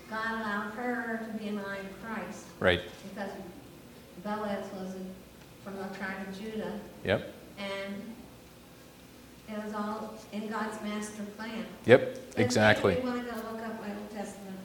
[0.08, 2.80] God allowed her to be in line of Christ, Right.
[3.10, 3.30] because
[4.24, 4.94] Boaz was
[5.66, 7.32] from the tribe of Judah, Yep.
[7.58, 8.14] and
[9.48, 11.66] it was all in God's master plan.
[11.86, 12.16] Yep.
[12.36, 12.96] If Exactly.
[12.98, 14.58] you want to go look up my Old Testament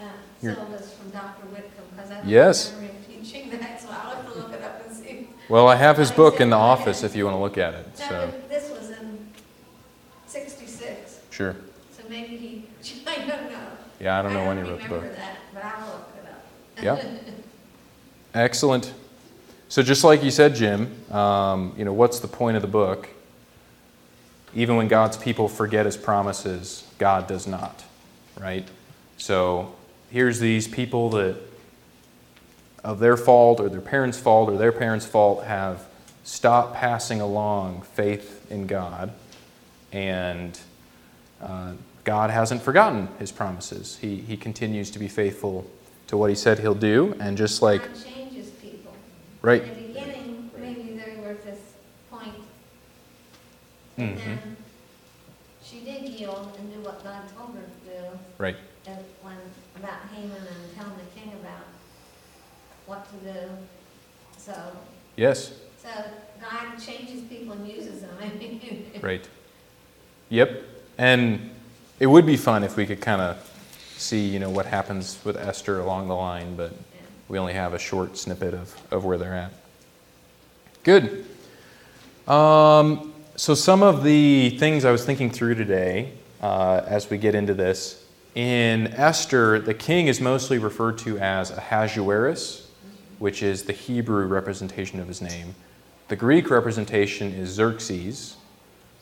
[0.00, 0.04] uh,
[0.42, 1.46] You're- syllabus from Dr.
[1.46, 2.70] Whitcomb, because I Yes.
[2.70, 5.28] don't remember him teaching that, so I'll have to look it up and see.
[5.48, 7.96] Well, I have his book in the office if you want to look at it.
[7.96, 9.28] So, this was in
[10.26, 11.54] sixty-six, sure.
[11.96, 12.64] so maybe he,
[13.06, 13.68] I don't know.
[14.00, 15.02] Yeah, I don't know when he wrote the book.
[15.02, 16.82] remember that, but I'll look it up.
[16.82, 17.12] Yep.
[18.34, 18.92] Excellent.
[19.70, 23.08] So, just like you said, Jim, um, you know, what's the point of the book?
[24.54, 27.84] Even when God's people forget his promises, God does not,
[28.40, 28.66] right?
[29.18, 29.74] So,
[30.10, 31.36] here's these people that,
[32.82, 35.86] of their fault or their parents' fault or their parents' fault, have
[36.24, 39.12] stopped passing along faith in God.
[39.92, 40.58] And
[41.42, 41.72] uh,
[42.04, 43.98] God hasn't forgotten his promises.
[44.00, 45.66] He, he continues to be faithful
[46.06, 47.14] to what he said he'll do.
[47.20, 47.82] And just like.
[49.42, 51.60] Right, In the beginning, maybe they were at this
[52.10, 52.34] point,
[53.98, 54.10] Mhm.
[54.12, 54.56] and then
[55.62, 58.18] she did yield and do what God told her to do.
[58.38, 59.36] right, and when,
[59.76, 61.66] about Haman and telling the king about
[62.86, 63.50] what to do.
[64.38, 64.54] So,
[65.16, 65.88] yes, so
[66.40, 68.08] God changes people and uses them.
[69.02, 69.28] Right.
[70.30, 70.62] Yep.
[70.98, 71.50] And
[72.00, 73.36] it would be fun if we could kind of
[73.96, 76.72] see, you know, what happens with Esther along the line, but
[77.28, 79.52] we only have a short snippet of, of where they're at.
[80.82, 81.26] Good.
[82.26, 87.34] Um, so, some of the things I was thinking through today uh, as we get
[87.34, 92.70] into this in Esther, the king is mostly referred to as Ahasuerus,
[93.18, 95.54] which is the Hebrew representation of his name.
[96.08, 98.36] The Greek representation is Xerxes.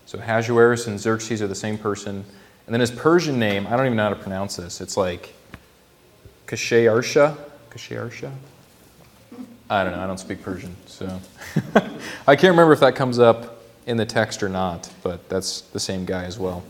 [0.06, 2.24] So, Ahasuerus and Xerxes are the same person.
[2.66, 4.80] And then his Persian name, I don't even know how to pronounce this.
[4.80, 5.34] It's like
[6.46, 7.36] Kashayarsha.
[7.70, 8.32] Kashayarsha?
[9.68, 10.00] I don't know.
[10.00, 11.20] I don't speak Persian, so
[12.26, 15.80] I can't remember if that comes up in the text or not, but that's the
[15.80, 16.64] same guy as well.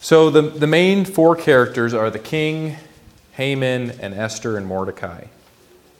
[0.00, 2.76] So the, the main four characters are the king,
[3.32, 5.26] Haman, and Esther and Mordecai.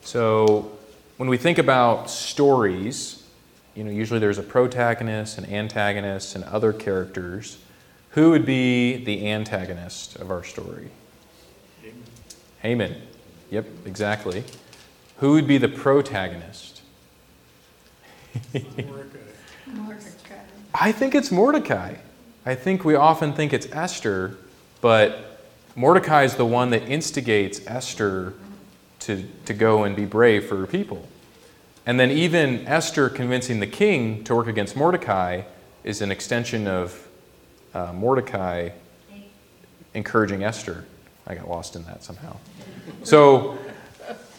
[0.03, 0.73] So
[1.19, 3.23] when we think about stories,
[3.75, 7.59] you know, usually there's a protagonist, an antagonist, and other characters.
[8.11, 10.91] Who would be the antagonist of our story?
[12.61, 13.01] Haman.
[13.53, 14.45] Yep, exactly.
[15.19, 16.81] Who would be the protagonist?
[19.67, 20.39] Mordecai.
[20.75, 21.97] I think it's Mordecai.
[22.47, 24.39] I think we often think it's Esther,
[24.81, 25.43] but
[25.77, 28.33] Mordecai is the one that instigates Esther
[29.01, 31.07] to, to go and be brave for her people.
[31.85, 35.43] And then even Esther convincing the king to work against Mordecai
[35.85, 37.07] is an extension of
[37.75, 38.71] uh, Mordecai
[39.93, 40.87] encouraging Esther.
[41.27, 42.37] I got lost in that somehow.
[43.05, 43.57] So,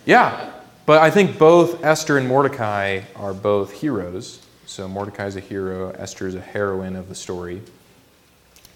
[0.06, 0.52] yeah,
[0.86, 4.46] but I think both Esther and Mordecai are both heroes.
[4.65, 7.62] So Mordecai is a hero, Esther is a heroine of the story.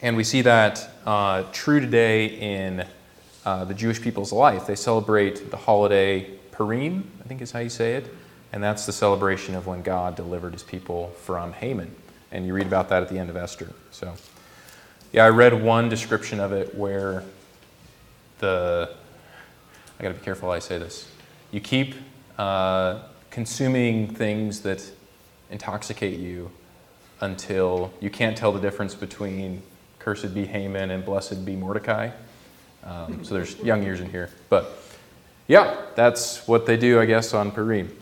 [0.01, 2.85] And we see that uh, true today in
[3.45, 4.67] uh, the Jewish people's life.
[4.67, 8.13] They celebrate the holiday Purim, I think is how you say it.
[8.53, 11.93] And that's the celebration of when God delivered his people from Haman.
[12.31, 13.71] And you read about that at the end of Esther.
[13.91, 14.13] So,
[15.11, 17.23] yeah, I read one description of it where
[18.39, 18.89] the,
[19.99, 21.09] I gotta be careful I say this.
[21.51, 21.95] You keep
[22.37, 22.99] uh,
[23.31, 24.83] consuming things that
[25.49, 26.51] intoxicate you
[27.21, 29.61] until you can't tell the difference between
[29.99, 32.09] cursed be Haman and blessed be Mordecai.
[32.83, 34.29] Um, so there's young ears in here.
[34.49, 34.77] But
[35.47, 37.95] yeah, that's what they do, I guess, on Purim,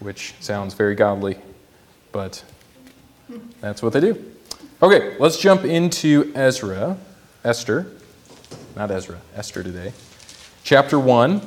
[0.00, 1.38] which sounds very godly,
[2.12, 2.42] but
[3.60, 4.32] that's what they do.
[4.82, 6.96] Okay, let's jump into Ezra,
[7.44, 7.86] Esther,
[8.76, 9.90] not Ezra, Esther today.
[10.62, 11.40] Chapter 1,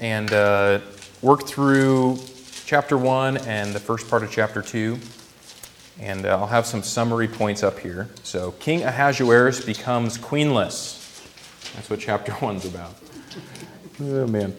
[0.00, 0.80] and uh,
[1.22, 2.18] work through
[2.66, 4.98] chapter 1 and the first part of chapter 2.
[6.00, 8.10] And uh, I'll have some summary points up here.
[8.22, 11.00] So, King Ahasuerus becomes queenless.
[11.74, 12.94] That's what chapter 1's about.
[14.02, 14.54] Oh, man.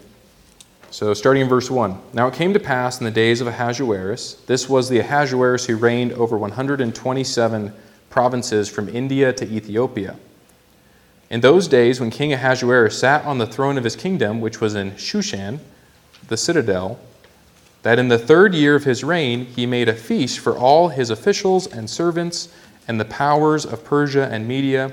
[0.90, 2.00] So, starting in verse 1.
[2.14, 5.76] Now it came to pass in the days of Ahasuerus, this was the Ahasuerus who
[5.76, 7.72] reigned over 127
[8.10, 10.16] provinces from India to Ethiopia.
[11.30, 14.76] In those days, when King Ahasuerus sat on the throne of his kingdom, which was
[14.76, 15.60] in Shushan,
[16.28, 17.00] the citadel,
[17.82, 21.10] that in the third year of his reign he made a feast for all his
[21.10, 22.50] officials and servants
[22.88, 24.92] and the powers of Persia and Media,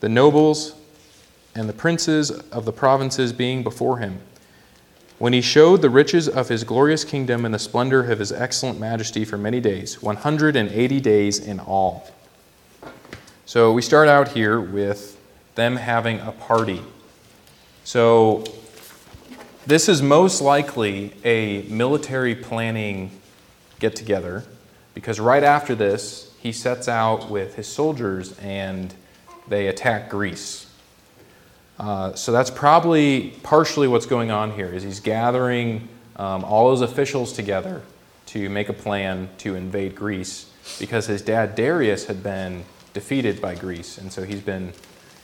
[0.00, 0.74] the nobles
[1.54, 4.20] and the princes of the provinces being before him.
[5.18, 8.78] When he showed the riches of his glorious kingdom and the splendor of his excellent
[8.78, 12.10] majesty for many days, 180 days in all.
[13.46, 15.15] So we start out here with
[15.56, 16.80] them having a party.
[17.84, 18.44] So
[19.66, 23.10] this is most likely a military planning
[23.80, 24.44] get together
[24.94, 28.94] because right after this, he sets out with his soldiers and
[29.48, 30.70] they attack Greece.
[31.78, 36.80] Uh, so that's probably partially what's going on here is he's gathering um, all his
[36.80, 37.82] officials together
[38.26, 42.64] to make a plan to invade Greece because his dad Darius had been
[42.94, 44.72] defeated by Greece, and so he's been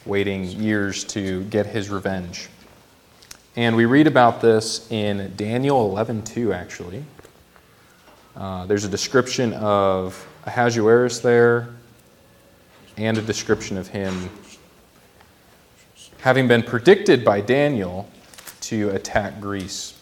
[0.05, 2.49] waiting years to get his revenge.
[3.55, 7.05] And we read about this in Daniel 11:2, actually.
[8.35, 11.69] Uh, there's a description of Ahasuerus there,
[12.97, 14.31] and a description of him
[16.21, 18.09] having been predicted by Daniel
[18.61, 19.95] to attack Greece.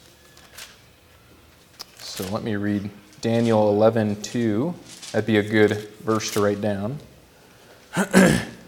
[1.99, 4.75] So let me read Daniel 11:2.
[5.13, 6.99] That'd be a good verse to write down.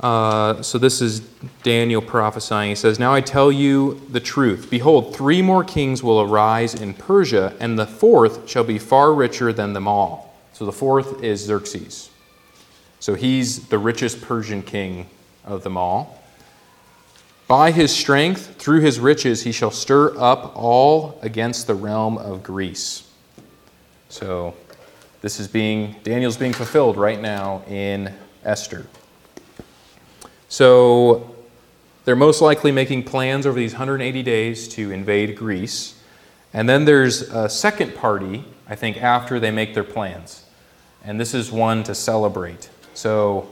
[0.00, 1.20] uh, so this is
[1.62, 2.70] Daniel prophesying.
[2.70, 4.68] He says, Now I tell you the truth.
[4.70, 9.52] Behold, three more kings will arise in Persia, and the fourth shall be far richer
[9.52, 10.34] than them all.
[10.54, 12.10] So the fourth is Xerxes.
[12.98, 15.06] So he's the richest Persian king
[15.44, 16.22] of them all.
[17.46, 22.42] By his strength, through his riches, he shall stir up all against the realm of
[22.42, 23.10] Greece.
[24.08, 24.54] So,
[25.20, 28.86] this is being, Daniel's being fulfilled right now in Esther.
[30.50, 31.34] So,
[32.04, 35.98] they're most likely making plans over these 180 days to invade Greece.
[36.52, 40.44] And then there's a second party, I think, after they make their plans.
[41.04, 42.68] And this is one to celebrate.
[42.94, 43.48] So,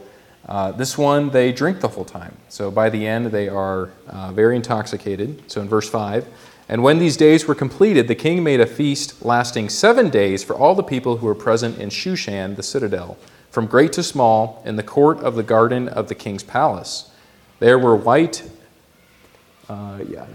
[0.49, 2.35] uh, this one, they drink the whole time.
[2.49, 5.51] So by the end, they are uh, very intoxicated.
[5.51, 6.27] So in verse 5,
[6.71, 10.57] and when these days were completed, the king made a feast lasting seven days for
[10.57, 13.19] all the people who were present in Shushan, the citadel,
[13.51, 17.11] from great to small, in the court of the garden of the king's palace.
[17.61, 18.49] There were white,
[19.69, 20.27] uh, yeah,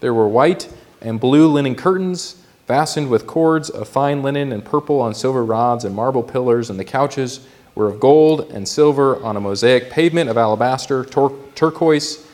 [0.00, 5.00] there were white and blue linen curtains fastened with cords of fine linen and purple
[5.00, 9.36] on silver rods and marble pillars, and the couches were of gold and silver on
[9.36, 12.26] a mosaic pavement of alabaster, tur- turquoise,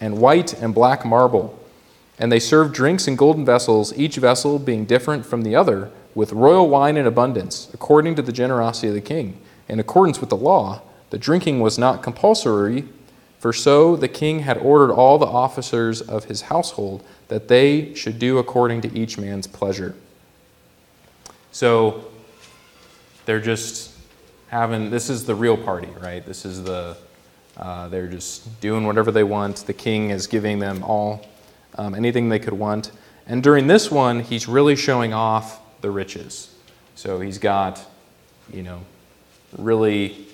[0.00, 1.58] and white and black marble.
[2.18, 6.32] And they served drinks in golden vessels, each vessel being different from the other, with
[6.32, 9.40] royal wine in abundance, according to the generosity of the king.
[9.68, 12.84] In accordance with the law, the drinking was not compulsory,
[13.38, 18.18] for so the king had ordered all the officers of his household that they should
[18.18, 19.94] do according to each man's pleasure.
[21.52, 22.04] So
[23.26, 23.94] they're just
[24.48, 26.24] having this is the real party, right?
[26.24, 26.96] This is the
[27.56, 29.56] uh, they're just doing whatever they want.
[29.66, 31.26] The king is giving them all
[31.76, 32.92] um, anything they could want.
[33.26, 36.54] And during this one, he's really showing off the riches.
[36.94, 37.84] So he's got,
[38.52, 38.80] you know,
[39.56, 40.26] really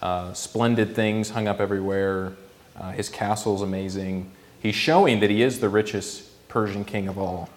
[0.00, 2.32] uh, splendid things hung up everywhere.
[2.78, 4.30] Uh, his castle's amazing.
[4.60, 7.48] He's showing that he is the richest Persian king of all.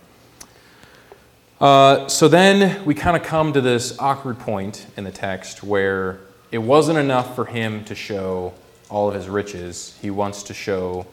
[1.60, 6.20] Uh, so then we kind of come to this awkward point in the text where
[6.52, 8.54] it wasn't enough for him to show
[8.90, 9.98] all of his riches.
[10.02, 11.08] He wants to show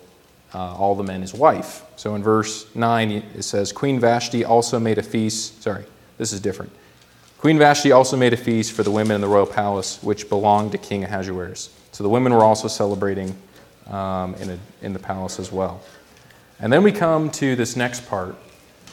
[0.55, 1.83] uh, all the men his wife.
[1.97, 5.63] So in verse 9, it says, Queen Vashti also made a feast.
[5.63, 5.85] Sorry,
[6.19, 6.73] this is different.
[7.43, 10.71] Queen Vashti also made a feast for the women in the royal palace, which belonged
[10.71, 11.71] to King Ahasuerus.
[11.91, 13.37] So the women were also celebrating
[13.89, 15.81] um, in, a, in the palace as well.
[16.61, 18.37] And then we come to this next part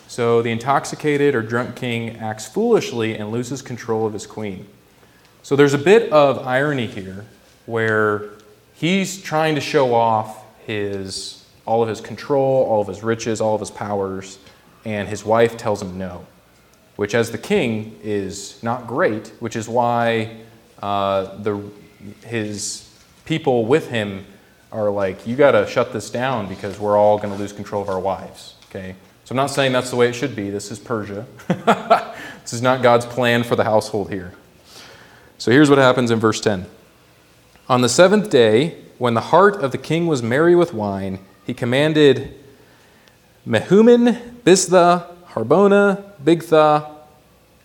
[0.07, 4.65] so the intoxicated or drunk king acts foolishly and loses control of his queen.
[5.43, 7.27] So there's a bit of irony here
[7.67, 8.31] where
[8.73, 13.53] he's trying to show off his all of his control, all of his riches, all
[13.53, 14.39] of his powers,
[14.85, 16.25] and his wife tells him no,
[16.99, 20.35] which as the king is not great, which is why
[20.83, 21.57] uh, the,
[22.25, 22.93] his
[23.23, 24.25] people with him
[24.73, 27.81] are like, you got to shut this down because we're all going to lose control
[27.81, 28.55] of our wives.
[28.65, 30.49] Okay, so I'm not saying that's the way it should be.
[30.49, 31.25] This is Persia.
[32.41, 34.33] this is not God's plan for the household here.
[35.37, 36.65] So here's what happens in verse 10.
[37.69, 41.53] On the seventh day, when the heart of the king was merry with wine, he
[41.53, 42.37] commanded
[43.47, 46.91] Mehuman, Biztha, Harbona, Bigtha,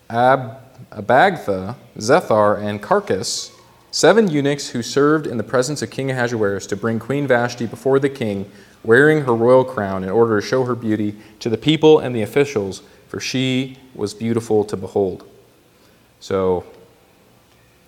[0.09, 0.57] Ab,
[0.91, 3.51] Abagtha, Zethar, and Carcas,
[3.91, 7.99] seven eunuchs who served in the presence of King Ahasuerus, to bring Queen Vashti before
[7.99, 8.49] the king,
[8.83, 12.21] wearing her royal crown, in order to show her beauty to the people and the
[12.21, 15.27] officials, for she was beautiful to behold.
[16.19, 16.65] So,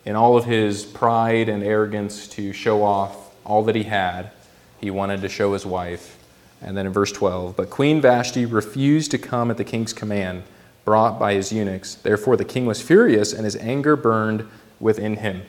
[0.05, 4.31] in all of his pride and arrogance to show off all that he had,
[4.79, 6.16] he wanted to show his wife.
[6.61, 10.43] And then in verse 12, but Queen Vashti refused to come at the king's command
[10.85, 11.95] brought by his eunuchs.
[11.95, 14.47] Therefore, the king was furious, and his anger burned
[14.79, 15.41] within him.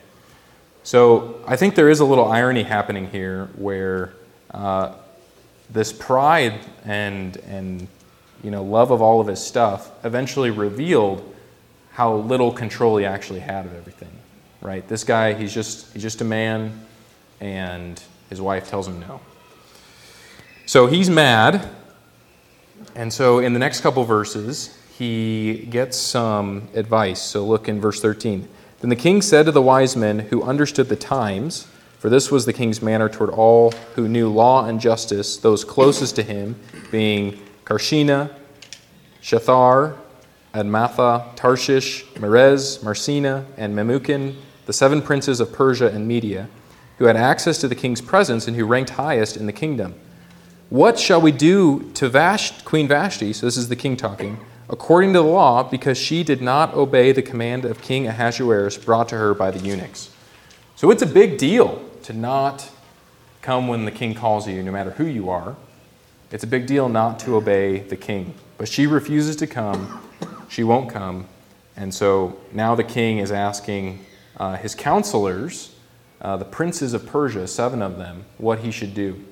[0.83, 4.15] So I think there is a little irony happening here where
[4.51, 4.95] uh,
[5.71, 7.87] this pride and, and
[8.43, 11.35] you know, love of all of his stuff eventually revealed
[11.93, 14.11] how little control he actually had of everything.
[14.61, 14.87] Right?
[14.89, 16.85] This guy, he's just, he's just a man,
[17.41, 19.21] and his wife tells him no.
[20.69, 21.67] So he's mad.
[22.95, 27.23] And so in the next couple verses, he gets some advice.
[27.23, 28.47] So look in verse 13.
[28.81, 31.67] Then the king said to the wise men who understood the times,
[31.99, 36.17] for this was the king's manner toward all who knew law and justice, those closest
[36.17, 36.55] to him,
[36.91, 38.31] being Carshena,
[39.23, 39.97] Shethar,
[40.53, 44.35] Admatha, Tarshish, Meres, Marsena, and Memucan,
[44.67, 46.47] the seven princes of Persia and Media,
[46.99, 49.95] who had access to the king's presence and who ranked highest in the kingdom.
[50.71, 53.33] What shall we do to Vash- Queen Vashti?
[53.33, 54.39] So this is the king talking
[54.69, 59.09] according to the law, because she did not obey the command of King Ahasuerus brought
[59.09, 60.11] to her by the eunuchs.
[60.77, 62.71] So it's a big deal to not
[63.41, 65.57] come when the king calls you, no matter who you are.
[66.31, 68.35] It's a big deal not to obey the king.
[68.59, 70.07] But she refuses to come,
[70.49, 71.27] she won't come.
[71.75, 74.05] And so now the king is asking
[74.37, 75.75] uh, his counselors,
[76.21, 79.25] uh, the princes of Persia, seven of them, what he should do.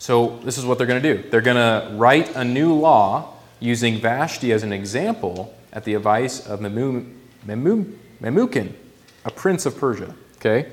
[0.00, 1.28] So this is what they're going to do.
[1.28, 6.46] They're going to write a new law using Vashti as an example at the advice
[6.46, 8.72] of Memucan,
[9.26, 10.14] a prince of Persia.
[10.38, 10.72] Okay?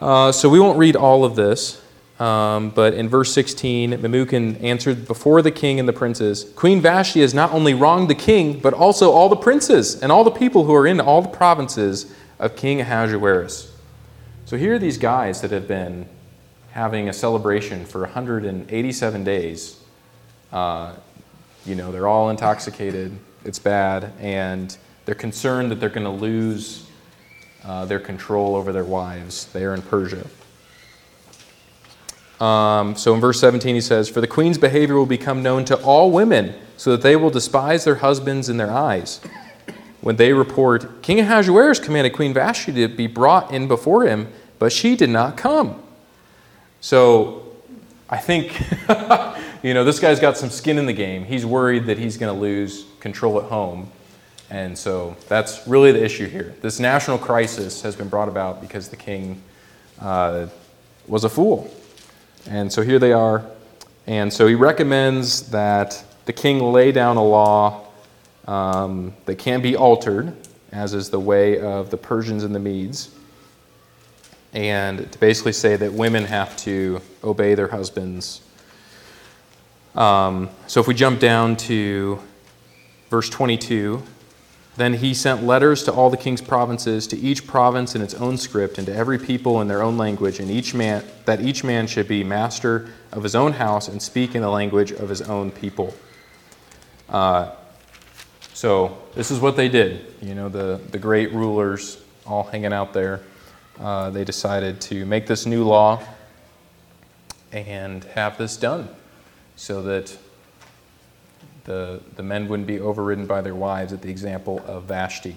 [0.00, 1.82] Uh, so we won't read all of this,
[2.18, 7.20] um, but in verse 16, Memucan answered before the king and the princes Queen Vashti
[7.20, 10.64] has not only wronged the king, but also all the princes and all the people
[10.64, 13.76] who are in all the provinces of King Ahasuerus.
[14.46, 16.08] So here are these guys that have been
[16.72, 19.80] having a celebration for 187 days.
[20.52, 20.94] Uh,
[21.66, 26.86] you know, they're all intoxicated, it's bad, and they're concerned that they're going to lose
[27.64, 29.46] uh, their control over their wives.
[29.46, 30.26] They are in Persia.
[32.40, 35.76] Um, so in verse 17, he says, For the queen's behavior will become known to
[35.82, 39.20] all women, so that they will despise their husbands in their eyes.
[40.00, 44.72] When they report, King Ahasuerus commanded Queen Vashti to be brought in before him, but
[44.72, 45.82] she did not come.
[46.80, 47.52] So
[48.08, 48.60] I think
[49.62, 51.24] you know, this guy's got some skin in the game.
[51.24, 53.90] He's worried that he's going to lose control at home.
[54.48, 56.54] And so that's really the issue here.
[56.60, 59.40] This national crisis has been brought about because the king
[60.00, 60.46] uh,
[61.06, 61.72] was a fool.
[62.48, 63.44] And so here they are.
[64.06, 67.86] And so he recommends that the king lay down a law
[68.48, 70.34] um, that can be altered,
[70.72, 73.14] as is the way of the Persians and the Medes,
[74.52, 78.42] and to basically say that women have to obey their husbands
[79.94, 82.20] um, so if we jump down to
[83.08, 84.02] verse 22,
[84.76, 88.36] then he sent letters to all the king's provinces, to each province in its own
[88.38, 91.86] script, and to every people in their own language, and each man that each man
[91.86, 95.50] should be master of his own house and speak in the language of his own
[95.50, 95.92] people.
[97.08, 97.50] Uh,
[98.54, 100.14] so this is what they did.
[100.22, 103.20] You know, the, the great rulers all hanging out there.
[103.78, 106.02] Uh, they decided to make this new law
[107.52, 108.88] and have this done
[109.56, 110.16] so that
[111.64, 115.36] the, the men wouldn't be overridden by their wives, at the example of Vashti.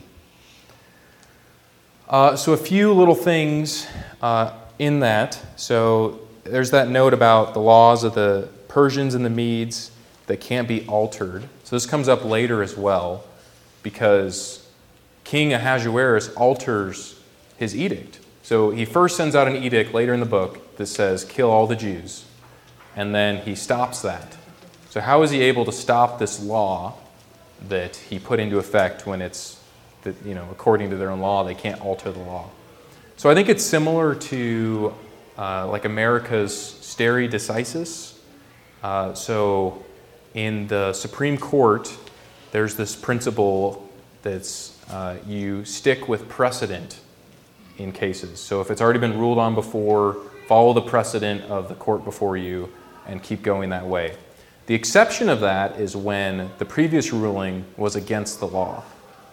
[2.09, 3.87] Uh, so, a few little things
[4.21, 5.39] uh, in that.
[5.55, 9.91] So, there's that note about the laws of the Persians and the Medes
[10.27, 11.47] that can't be altered.
[11.63, 13.23] So, this comes up later as well
[13.81, 14.67] because
[15.23, 17.19] King Ahasuerus alters
[17.57, 18.19] his edict.
[18.43, 21.65] So, he first sends out an edict later in the book that says, kill all
[21.65, 22.25] the Jews
[22.95, 24.37] and then he stops that.
[24.89, 26.95] So, how is he able to stop this law
[27.67, 29.59] that he put into effect when it's,
[30.03, 32.49] that, you know, according to their own law, they can't alter the law?
[33.17, 34.93] So, I think it's similar to
[35.37, 38.17] uh, like America's stare decisis.
[38.83, 39.83] Uh, so,
[40.35, 41.95] in the Supreme Court,
[42.51, 43.89] there's this principle
[44.21, 46.99] that's uh, you stick with precedent
[47.77, 48.39] in cases.
[48.39, 50.17] So if it's already been ruled on before,
[50.47, 52.69] follow the precedent of the court before you
[53.07, 54.15] and keep going that way.
[54.65, 58.83] The exception of that is when the previous ruling was against the law,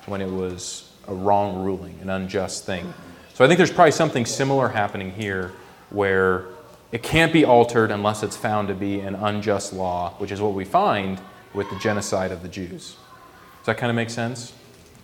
[0.06, 2.92] when it was a wrong ruling, an unjust thing.
[3.34, 5.52] So I think there's probably something similar happening here
[5.90, 6.46] where
[6.92, 10.54] it can't be altered unless it's found to be an unjust law, which is what
[10.54, 11.20] we find
[11.54, 12.96] with the genocide of the Jews.
[13.58, 14.52] Does that kind of make sense?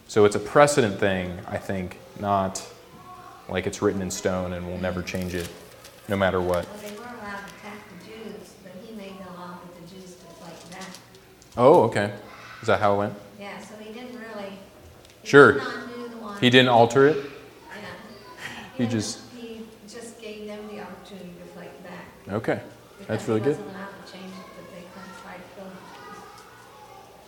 [0.08, 2.66] So it's a precedent thing, I think, not
[3.48, 5.48] like it's written in stone and we'll never change it
[6.08, 6.66] no matter what.
[6.68, 9.88] Well, they were allowed to attack the Jews, but he made the law for the
[9.94, 10.88] Jews to fight back.
[11.56, 12.12] Oh, okay.
[12.60, 13.14] Is that how it went?
[13.40, 14.50] Yeah, so he didn't really.
[15.22, 15.52] he Sure.
[15.54, 17.16] did not do the one- He didn't alter it?
[17.16, 17.82] Yeah.
[18.78, 22.06] He just- He just gave them the opportunity to fight back.
[22.32, 22.60] Okay.
[23.06, 23.56] That's really he good.
[23.56, 25.70] to change it, but they couldn't fight them.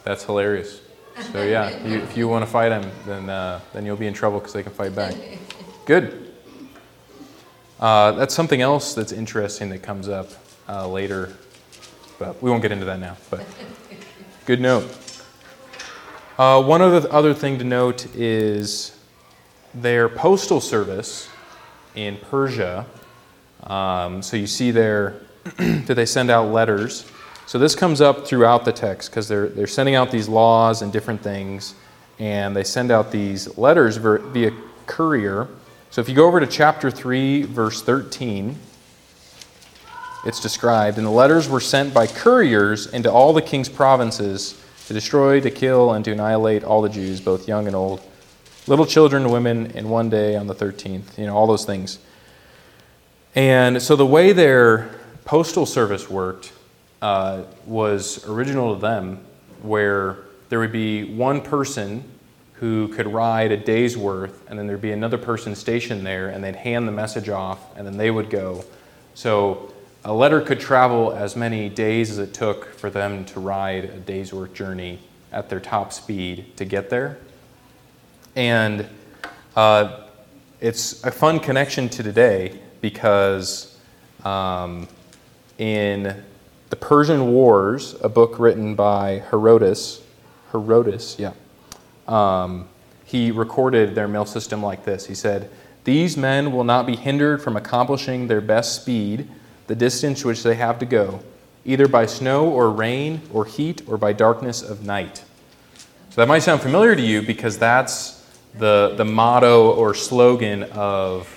[0.05, 0.81] That's hilarious.
[1.33, 4.15] So yeah, you, if you want to fight them, then uh, then you'll be in
[4.15, 5.15] trouble because they can fight back.
[5.89, 6.35] Good.
[7.81, 10.29] Uh, that's something else that's interesting that comes up
[10.69, 11.33] uh, later,
[12.19, 13.17] but we won't get into that now.
[13.31, 13.47] But
[14.45, 14.85] good note.
[16.37, 19.01] Uh, one other other thing to note is
[19.73, 21.31] their postal service
[21.95, 22.85] in Persia.
[23.63, 25.23] Um, so you see there
[25.57, 27.11] that they send out letters.
[27.47, 30.93] So this comes up throughout the text because they're, they're sending out these laws and
[30.93, 31.75] different things,
[32.19, 34.53] and they send out these letters via
[34.85, 35.49] courier.
[35.91, 38.57] So if you go over to chapter 3, verse 13,
[40.27, 44.93] it's described, and the letters were sent by couriers into all the king's provinces to
[44.93, 48.03] destroy, to kill, and to annihilate all the Jews, both young and old,
[48.67, 51.99] little children women, in one day on the 13th, you know, all those things.
[53.35, 54.91] And so the way their
[55.25, 56.53] postal service worked
[57.01, 59.25] uh, was original to them,
[59.63, 60.19] where
[60.51, 62.05] there would be one person
[62.61, 66.43] who could ride a day's worth, and then there'd be another person stationed there, and
[66.43, 68.65] they'd hand the message off, and then they would go.
[69.15, 69.73] So
[70.05, 73.99] a letter could travel as many days as it took for them to ride a
[73.99, 74.99] day's worth journey
[75.33, 77.19] at their top speed to get there.
[78.35, 78.89] And
[79.55, 80.05] uh,
[80.61, 83.79] it's a fun connection to today because
[84.25, 84.89] um,
[85.59, 86.23] in
[86.71, 90.03] the Persian Wars, a book written by Herodotus,
[90.53, 91.33] Herodotus, yeah,
[92.09, 92.69] um,
[93.05, 95.07] he recorded their mail system like this.
[95.07, 95.51] He said,
[95.85, 99.29] These men will not be hindered from accomplishing their best speed,
[99.67, 101.21] the distance which they have to go,
[101.65, 105.25] either by snow or rain or heat or by darkness of night.
[106.11, 111.35] So that might sound familiar to you because that's the, the motto or slogan of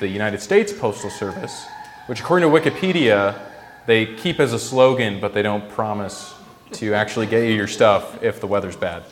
[0.00, 1.66] the United States Postal Service,
[2.06, 3.38] which, according to Wikipedia,
[3.86, 6.34] they keep as a slogan, but they don't promise
[6.74, 9.02] to actually get you your stuff if the weather's bad.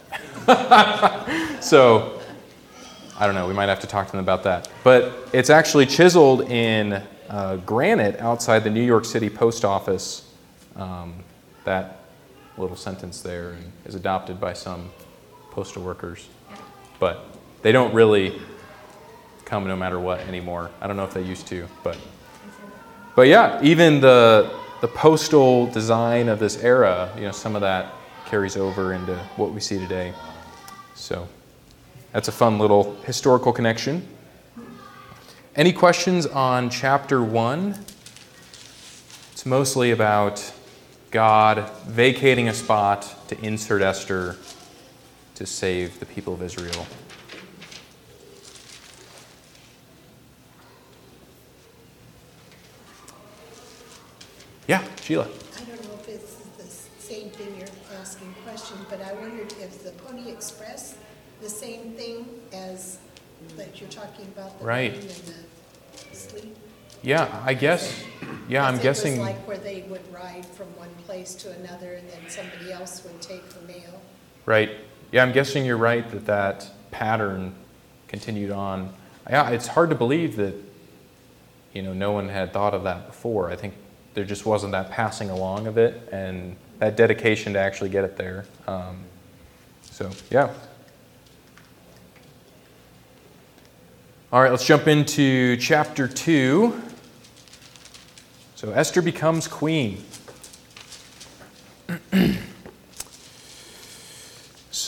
[1.63, 2.21] so,
[3.19, 4.69] I don't know, we might have to talk to them about that.
[4.83, 10.33] But it's actually chiseled in uh, granite outside the New York City Post Office.
[10.77, 11.15] Um,
[11.65, 12.05] that
[12.57, 14.91] little sentence there is adopted by some
[15.51, 16.29] postal workers.
[16.99, 17.25] But
[17.63, 18.41] they don't really
[19.45, 20.71] come no matter what anymore.
[20.81, 21.99] I don't know if they used to, but
[23.17, 24.51] but yeah, even the
[24.81, 27.93] the postal design of this era, you know, some of that
[28.26, 30.14] carries over into what we see today.
[30.95, 31.28] So
[32.12, 34.07] that's a fun little historical connection.
[35.55, 37.74] Any questions on chapter 1?
[39.33, 40.53] It's mostly about
[41.11, 44.37] God vacating a spot to insert Esther
[45.35, 46.87] to save the people of Israel.
[54.71, 55.25] Yeah, Sheila.
[55.25, 59.83] I don't know if it's the same thing you're asking question, but I wondered if
[59.83, 60.95] the Pony Express,
[61.43, 62.99] the same thing as
[63.57, 64.57] that you're talking about?
[64.61, 64.95] the Right.
[64.95, 66.57] and the sleet?
[67.03, 68.01] Yeah, I guess.
[68.49, 69.14] Yeah, I'm guessing.
[69.16, 72.71] It was like where they would ride from one place to another, and then somebody
[72.71, 74.01] else would take the mail.
[74.47, 74.71] Right.
[75.11, 77.57] Yeah, I'm guessing you're right that that pattern
[78.07, 78.93] continued on.
[79.29, 80.55] Yeah, it's hard to believe that
[81.73, 83.51] you know no one had thought of that before.
[83.51, 83.75] I think
[84.15, 88.17] there just wasn't that passing along of it and that dedication to actually get it
[88.17, 88.47] there.
[88.67, 89.05] Um,
[89.83, 90.53] so yeah.
[94.33, 96.81] All right, let's jump into chapter two.
[98.55, 100.05] So Esther becomes queen.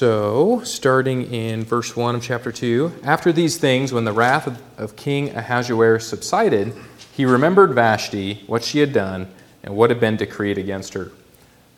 [0.03, 4.61] So, starting in verse 1 of chapter 2, after these things, when the wrath of,
[4.77, 6.75] of King Ahasuerus subsided,
[7.13, 9.29] he remembered Vashti, what she had done,
[9.63, 11.13] and what had been decreed against her.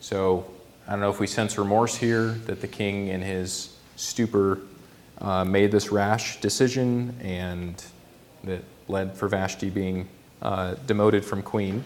[0.01, 0.47] So,
[0.87, 4.61] I don't know if we sense remorse here that the king, in his stupor,
[5.19, 7.83] uh, made this rash decision and
[8.45, 10.09] that led for Vashti being
[10.43, 11.85] uh, demoted from queen.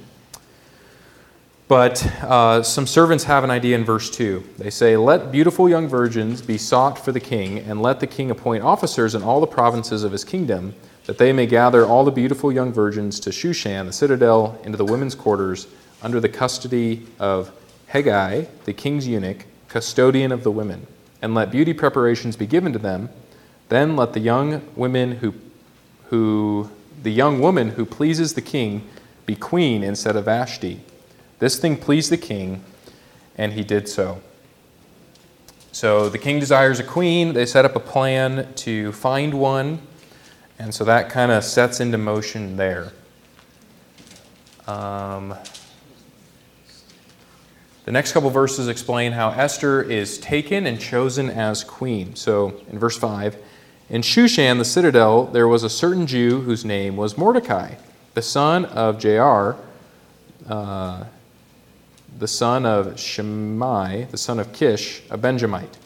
[1.69, 4.43] But uh, some servants have an idea in verse 2.
[4.57, 8.31] They say, Let beautiful young virgins be sought for the king, and let the king
[8.31, 10.75] appoint officers in all the provinces of his kingdom,
[11.09, 14.85] that they may gather all the beautiful young virgins to Shushan, the citadel, into the
[14.85, 15.67] women's quarters,
[16.03, 17.51] under the custody of
[17.91, 20.87] Hegai, the king's eunuch, custodian of the women.
[21.23, 23.09] And let beauty preparations be given to them.
[23.71, 25.33] Then let the young women who,
[26.09, 26.69] who
[27.03, 28.87] the young woman who pleases the king
[29.25, 30.83] be queen instead of Vashti.
[31.39, 32.63] This thing pleased the king,
[33.35, 34.21] and he did so.
[35.73, 37.33] So the king desires a queen.
[37.33, 39.81] They set up a plan to find one,
[40.59, 42.93] and so that kind of sets into motion there.
[44.67, 45.35] Um,
[47.85, 52.15] the next couple verses explain how Esther is taken and chosen as queen.
[52.17, 53.37] So in verse 5,
[53.89, 57.77] in Shushan, the citadel, there was a certain Jew whose name was Mordecai,
[58.15, 59.57] the son of Jair.
[60.47, 61.05] Uh,
[62.19, 65.79] the son of Shimei, the son of Kish, a Benjamite.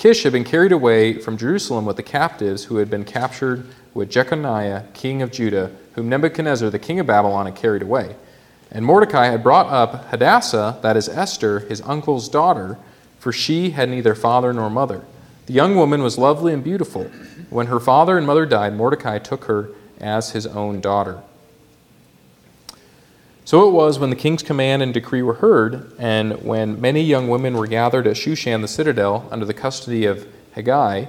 [0.00, 4.08] Kish had been carried away from Jerusalem with the captives who had been captured with
[4.08, 8.16] Jeconiah, king of Judah, whom Nebuchadnezzar, the king of Babylon, had carried away.
[8.70, 12.78] And Mordecai had brought up Hadassah, that is Esther, his uncle's daughter,
[13.18, 15.04] for she had neither father nor mother.
[15.44, 17.04] The young woman was lovely and beautiful.
[17.50, 19.68] When her father and mother died, Mordecai took her
[20.00, 21.20] as his own daughter.
[23.50, 27.26] So it was when the king's command and decree were heard, and when many young
[27.26, 30.24] women were gathered at Shushan the citadel under the custody of
[30.54, 31.08] Hegai,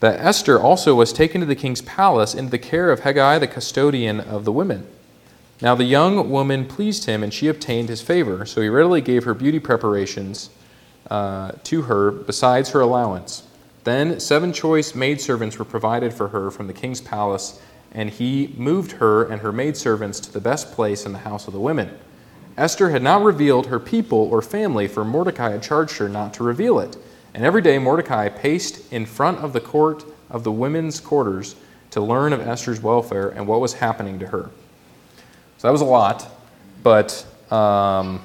[0.00, 3.46] that Esther also was taken to the king's palace into the care of Hegai the
[3.46, 4.88] custodian of the women.
[5.62, 9.22] Now the young woman pleased him, and she obtained his favor, so he readily gave
[9.22, 10.50] her beauty preparations
[11.12, 13.44] uh, to her besides her allowance.
[13.84, 17.62] Then seven choice maidservants were provided for her from the king's palace
[17.92, 21.52] and he moved her and her maidservants to the best place in the house of
[21.52, 21.98] the women.
[22.56, 26.44] Esther had not revealed her people or family, for Mordecai had charged her not to
[26.44, 26.96] reveal it.
[27.34, 31.56] And every day Mordecai paced in front of the court of the women's quarters
[31.90, 34.50] to learn of Esther's welfare and what was happening to her.
[35.58, 36.26] So that was a lot,
[36.82, 38.20] but um,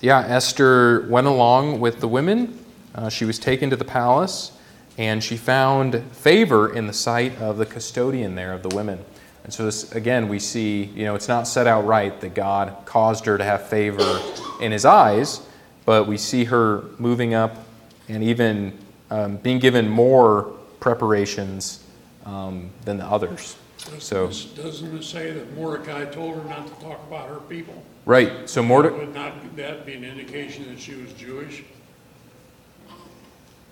[0.00, 2.64] yeah, Esther went along with the women.
[2.94, 4.52] Uh, she was taken to the palace
[4.98, 9.04] and she found favor in the sight of the custodian there of the women.
[9.42, 12.76] And so this again we see, you know, it's not set out right that God
[12.86, 14.20] caused her to have favor
[14.60, 15.40] in his eyes,
[15.84, 17.66] but we see her moving up
[18.08, 18.78] and even
[19.10, 21.84] um, being given more preparations
[22.24, 23.56] um, than the others.
[23.98, 27.82] So Doesn't it say that Mordecai told her not to talk about her people?
[28.06, 31.64] right, so Mordecai Would not that be an indication that she was Jewish?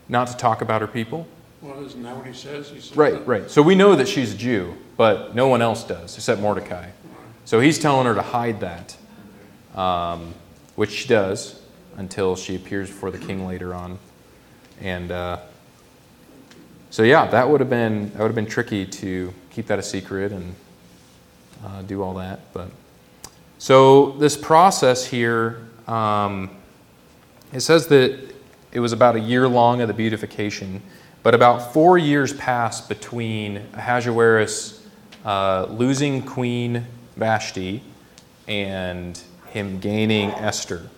[0.09, 1.27] Not to talk about her people.
[1.61, 2.71] Well, isn't that what he says?
[2.71, 3.51] He says Right, right.
[3.51, 6.89] So we know that she's a Jew, but no one else does except Mordecai.
[7.45, 8.97] So he's telling her to hide that,
[9.79, 10.35] um,
[10.75, 11.61] which she does
[11.97, 13.99] until she appears before the king later on.
[14.81, 15.39] And uh,
[16.91, 19.83] so yeah, that would have been that would have been tricky to keep that a
[19.83, 20.55] secret and
[21.65, 22.53] uh, do all that.
[22.53, 22.71] But
[23.59, 26.51] so this process here, um,
[27.53, 28.32] it says that
[28.73, 30.83] it was about a year long of the beautification.
[31.23, 34.87] But about four years passed between Ahasuerus
[35.25, 37.83] uh, losing Queen Vashti
[38.49, 40.89] and him gaining Esther.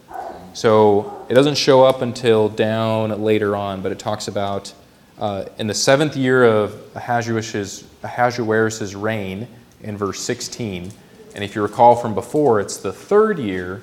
[0.54, 4.72] So it doesn't show up until down later on, but it talks about
[5.18, 9.48] uh, in the seventh year of Ahasuerus' Ahasuerus' reign
[9.82, 10.92] in verse 16.
[11.34, 13.82] And if you recall from before, it's the third year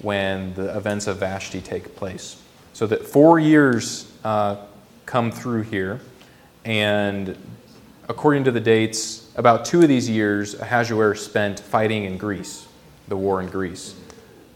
[0.00, 2.41] when the events of Vashti take place.
[2.82, 4.56] So that four years uh,
[5.06, 6.00] come through here,
[6.64, 7.36] and
[8.08, 12.66] according to the dates, about two of these years Ahasuerus spent fighting in Greece,
[13.06, 13.94] the war in Greece.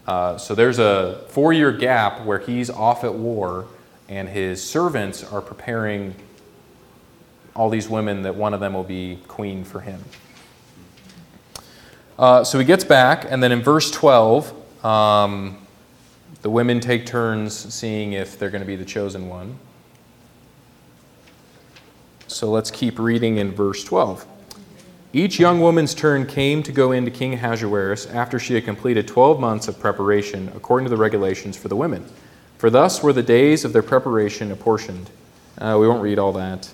[0.05, 3.65] Uh, so there's a four year gap where he's off at war,
[4.09, 6.13] and his servants are preparing
[7.55, 10.03] all these women that one of them will be queen for him.
[12.19, 15.65] Uh, so he gets back, and then in verse 12, um,
[16.41, 19.57] the women take turns seeing if they're going to be the chosen one.
[22.27, 24.25] So let's keep reading in verse 12.
[25.13, 29.39] Each young woman's turn came to go into King Ahasuerus after she had completed 12
[29.39, 32.05] months of preparation according to the regulations for the women.
[32.57, 35.09] For thus were the days of their preparation apportioned.
[35.57, 36.71] Uh, we won't read all that,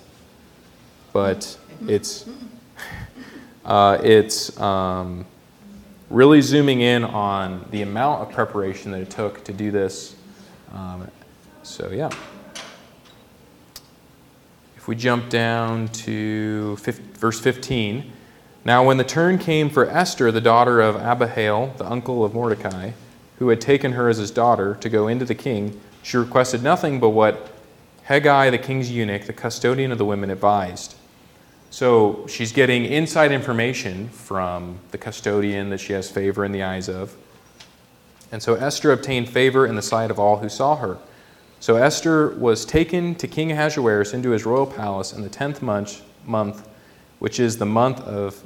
[1.12, 2.28] but it's,
[3.64, 5.24] uh, it's um,
[6.10, 10.16] really zooming in on the amount of preparation that it took to do this.
[10.72, 11.10] Um,
[11.62, 12.10] so, yeah.
[14.76, 18.12] if we jump down to 15, verse 15.
[18.66, 22.90] Now, when the turn came for Esther, the daughter of Abihail, the uncle of Mordecai,
[23.38, 27.00] who had taken her as his daughter, to go into the king, she requested nothing
[27.00, 27.50] but what
[28.08, 30.96] Hegai, the king's eunuch, the custodian of the women, advised.
[31.74, 36.88] So she's getting inside information from the custodian that she has favor in the eyes
[36.88, 37.16] of.
[38.30, 40.98] And so Esther obtained favor in the sight of all who saw her.
[41.58, 46.00] So Esther was taken to King Ahasuerus into his royal palace in the tenth month,
[46.24, 46.64] month
[47.18, 48.40] which is the month of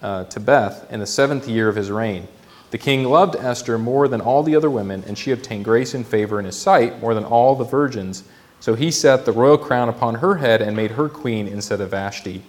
[0.00, 2.26] uh, Tebeth, in the seventh year of his reign.
[2.70, 6.06] The king loved Esther more than all the other women, and she obtained grace and
[6.06, 8.24] favor in his sight more than all the virgins.
[8.66, 11.92] So he set the royal crown upon her head and made her queen instead of
[11.92, 12.42] Vashti.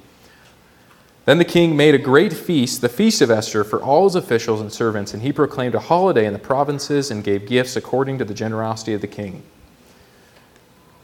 [1.25, 4.59] Then the king made a great feast, the feast of Esther, for all his officials
[4.59, 8.25] and servants, and he proclaimed a holiday in the provinces and gave gifts according to
[8.25, 9.43] the generosity of the king.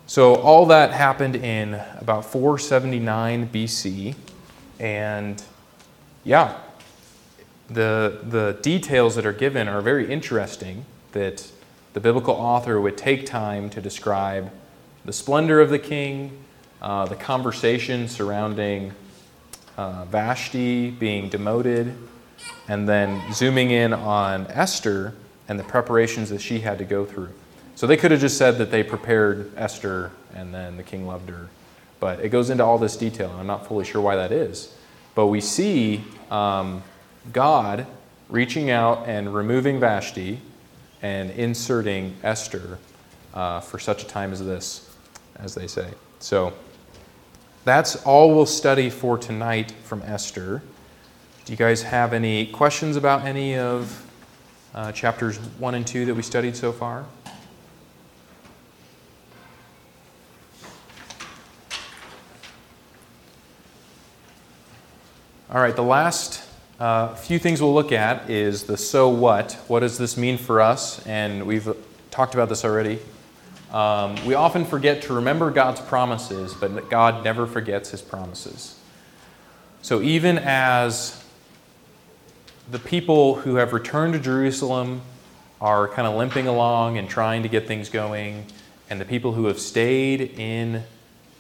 [0.08, 4.16] So all that happened in about 479 BC,
[4.80, 5.44] and
[6.24, 6.58] yeah,
[7.70, 11.52] the, the details that are given are very interesting that
[11.94, 14.52] the biblical author would take time to describe
[15.06, 16.38] the splendor of the king,
[16.82, 18.94] uh, the conversation surrounding
[19.78, 21.96] uh, Vashti being demoted,
[22.68, 25.14] and then zooming in on Esther
[25.48, 27.30] and the preparations that she had to go through.
[27.76, 31.30] So they could have just said that they prepared Esther and then the king loved
[31.30, 31.50] her.
[32.00, 34.76] But it goes into all this detail, and I'm not fully sure why that is.
[35.16, 36.84] But we see um,
[37.32, 37.86] God
[38.30, 40.40] reaching out and removing Vashti
[41.02, 42.80] and inserting Esther
[43.34, 44.83] uh, for such a time as this,
[45.38, 45.90] as they say.
[46.20, 46.54] So
[47.66, 50.62] that's all we'll study for tonight from Esther.
[51.46, 54.06] Do you guys have any questions about any of
[54.74, 57.06] uh, chapters 1 and 2 that we studied so far?
[65.50, 66.44] All right, the last
[66.80, 69.54] uh, few things we'll look at is the so what.
[69.68, 71.06] What does this mean for us?
[71.06, 71.76] And we've
[72.10, 73.00] talked about this already.
[73.74, 78.80] Um, we often forget to remember God's promises, but God never forgets his promises.
[79.82, 81.22] So even as
[82.70, 85.02] the people who have returned to Jerusalem
[85.60, 88.46] are kind of limping along and trying to get things going,
[88.92, 90.84] and the people who have stayed in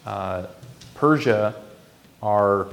[0.07, 0.47] uh,
[0.95, 1.53] Persia
[2.23, 2.67] are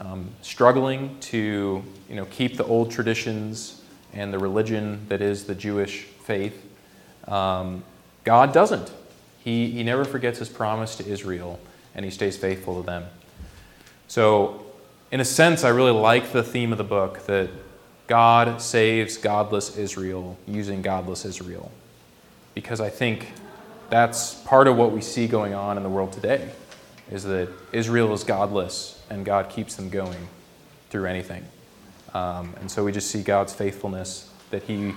[0.00, 3.82] um, struggling to you know, keep the old traditions
[4.14, 6.66] and the religion that is the Jewish faith.
[7.28, 7.84] Um,
[8.24, 8.92] God doesn't.
[9.42, 11.58] He, he never forgets his promise to Israel,
[11.94, 13.04] and he stays faithful to them.
[14.08, 14.64] So,
[15.10, 17.48] in a sense, I really like the theme of the book that
[18.06, 21.70] God saves godless Israel using godless Israel.
[22.54, 23.32] Because I think
[23.88, 26.50] that's part of what we see going on in the world today
[27.10, 30.28] is that Israel is godless and God keeps them going
[30.90, 31.44] through anything.
[32.14, 34.94] Um, and so we just see God's faithfulness that He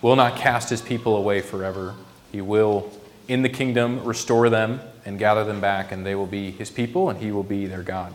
[0.00, 1.94] will not cast His people away forever.
[2.32, 2.90] He will,
[3.28, 7.10] in the kingdom, restore them and gather them back, and they will be His people,
[7.10, 8.14] and He will be their God.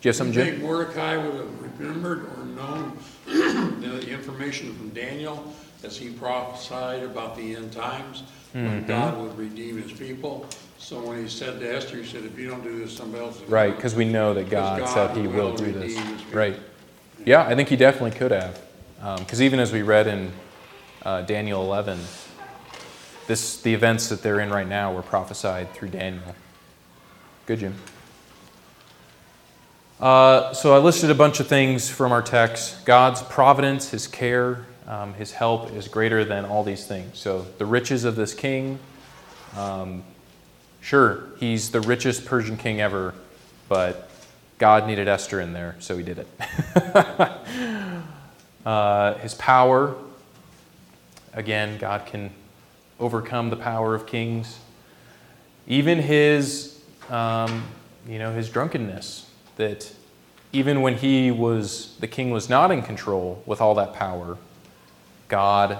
[0.00, 0.46] Do you have something, Jim?
[0.46, 5.52] think Mordecai would have remembered or known the information from Daniel
[5.84, 8.22] as he prophesied about the end times?
[8.52, 8.86] When Mm-hmm.
[8.86, 10.46] God would redeem his people?
[10.78, 13.38] So when he said to Esther, he said, if you don't do this, somebody else
[13.38, 15.96] going Right, because we know that God, Because said He will will do this.
[15.96, 16.38] redeem His people.
[16.38, 16.56] Right.
[17.26, 18.58] Yeah, I think He definitely could have.
[19.18, 20.32] Because even as we read in
[21.04, 21.98] uh, Daniel 11,
[23.28, 26.34] this, the events that they're in right now were prophesied through Daniel.
[27.44, 27.74] Good, Jim.
[30.00, 32.86] Uh, so I listed a bunch of things from our text.
[32.86, 37.18] God's providence, His care, um, His help is greater than all these things.
[37.18, 38.78] So the riches of this king,
[39.56, 40.04] um,
[40.80, 43.12] sure, he's the richest Persian king ever,
[43.68, 44.08] but
[44.56, 46.28] God needed Esther in there, so he did it.
[48.64, 49.96] uh, his power,
[51.34, 52.30] again, God can
[53.00, 54.58] overcome the power of kings.
[55.66, 56.80] Even his,
[57.10, 57.64] um,
[58.08, 59.92] you know, his drunkenness, that
[60.52, 64.38] even when he was, the king was not in control with all that power,
[65.28, 65.78] God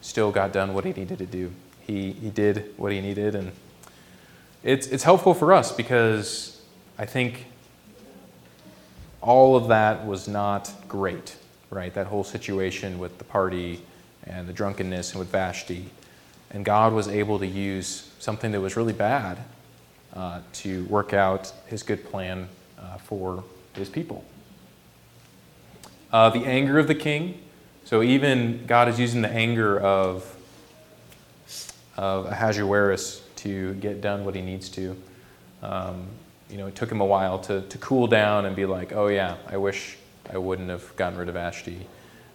[0.00, 1.52] still got done what he needed to do.
[1.86, 3.52] He, he did what he needed, and
[4.62, 6.62] it's, it's helpful for us because
[6.98, 7.46] I think
[9.20, 11.36] all of that was not great,
[11.70, 11.92] right?
[11.92, 13.82] That whole situation with the party
[14.26, 15.90] and the drunkenness and with Vashti.
[16.50, 19.38] And God was able to use something that was really bad
[20.14, 22.48] uh, to work out his good plan
[22.78, 23.44] uh, for
[23.74, 24.24] his people.
[26.12, 27.40] Uh, the anger of the king.
[27.84, 30.36] So even God is using the anger of,
[31.96, 34.96] of Ahasuerus to get done what he needs to.
[35.62, 36.06] Um,
[36.50, 39.06] you know, it took him a while to, to cool down and be like, oh,
[39.06, 39.96] yeah, I wish
[40.32, 41.86] I wouldn't have gotten rid of Vashti.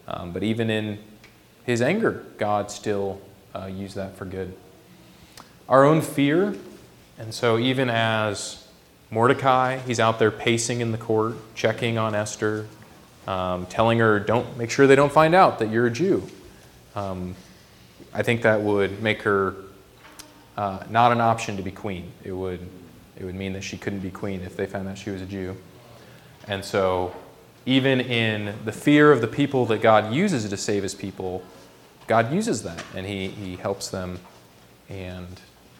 [0.07, 0.97] Um, but even in
[1.65, 3.21] his anger, God still
[3.55, 4.55] uh, used that for good.
[5.67, 6.55] Our own fear,
[7.17, 8.67] and so even as
[9.09, 12.67] Mordecai, he's out there pacing in the court, checking on Esther,
[13.27, 16.23] um, telling her, "Don't make sure they don't find out that you're a Jew."
[16.95, 17.35] Um,
[18.13, 19.55] I think that would make her
[20.55, 22.11] uh, not an option to be queen.
[22.23, 22.59] It would
[23.17, 25.25] it would mean that she couldn't be queen if they found out she was a
[25.25, 25.55] Jew.
[26.47, 27.15] And so,
[27.65, 31.43] even in the fear of the people that God uses to save His people,
[32.07, 34.19] God uses that, and He He helps them
[34.89, 35.27] and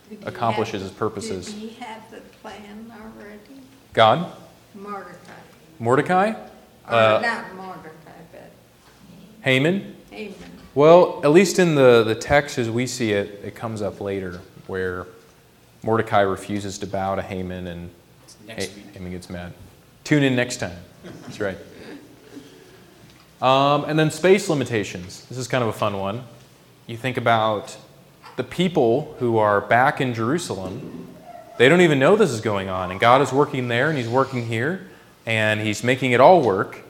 [0.09, 1.45] Did accomplishes have- His purposes.
[1.45, 3.61] Did he have the plan already?
[3.93, 4.31] God,
[4.73, 5.15] Mordecai.
[5.79, 6.29] Mordecai,
[6.87, 7.91] Or Uh, not Mordecai,
[8.31, 8.51] but
[9.41, 9.95] Haman.
[10.11, 10.35] Haman.
[10.73, 14.41] Well, at least in the, the text as we see it, it comes up later
[14.67, 15.05] where
[15.83, 17.89] Mordecai refuses to bow to Haman and
[18.47, 18.93] Next Ha- week.
[18.93, 19.53] Haman gets mad.
[20.03, 20.77] Tune in next time.
[21.23, 21.57] That's right.
[23.41, 25.25] Um, and then space limitations.
[25.25, 26.23] This is kind of a fun one.
[26.87, 27.75] You think about
[28.37, 31.07] the people who are back in Jerusalem,
[31.57, 32.91] they don't even know this is going on.
[32.91, 34.87] And God is working there and He's working here
[35.25, 36.81] and He's making it all work.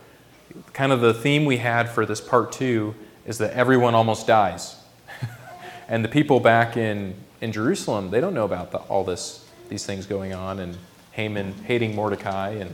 [0.74, 4.76] Kind of the theme we had for this part two is that everyone almost dies.
[5.88, 9.86] and the people back in, in Jerusalem, they don't know about the, all this, these
[9.86, 10.78] things going on and
[11.12, 12.50] Haman hating Mordecai.
[12.52, 12.74] And,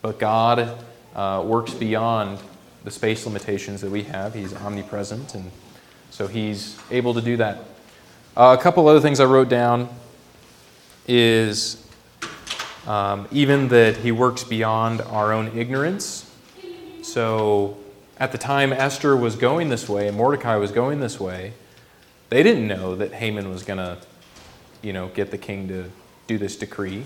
[0.00, 0.76] but God
[1.14, 2.38] uh, works beyond
[2.84, 4.34] the space limitations that we have.
[4.34, 5.50] He's omnipresent, and
[6.10, 7.58] so He's able to do that.
[8.36, 9.88] Uh, a couple other things I wrote down
[11.06, 11.86] is
[12.86, 16.30] um, even that He works beyond our own ignorance.
[17.02, 17.76] So
[18.18, 21.52] at the time Esther was going this way and Mordecai was going this way,
[22.30, 23.98] they didn't know that Haman was going to,
[24.80, 25.90] you know, get the king to
[26.26, 27.04] do this decree.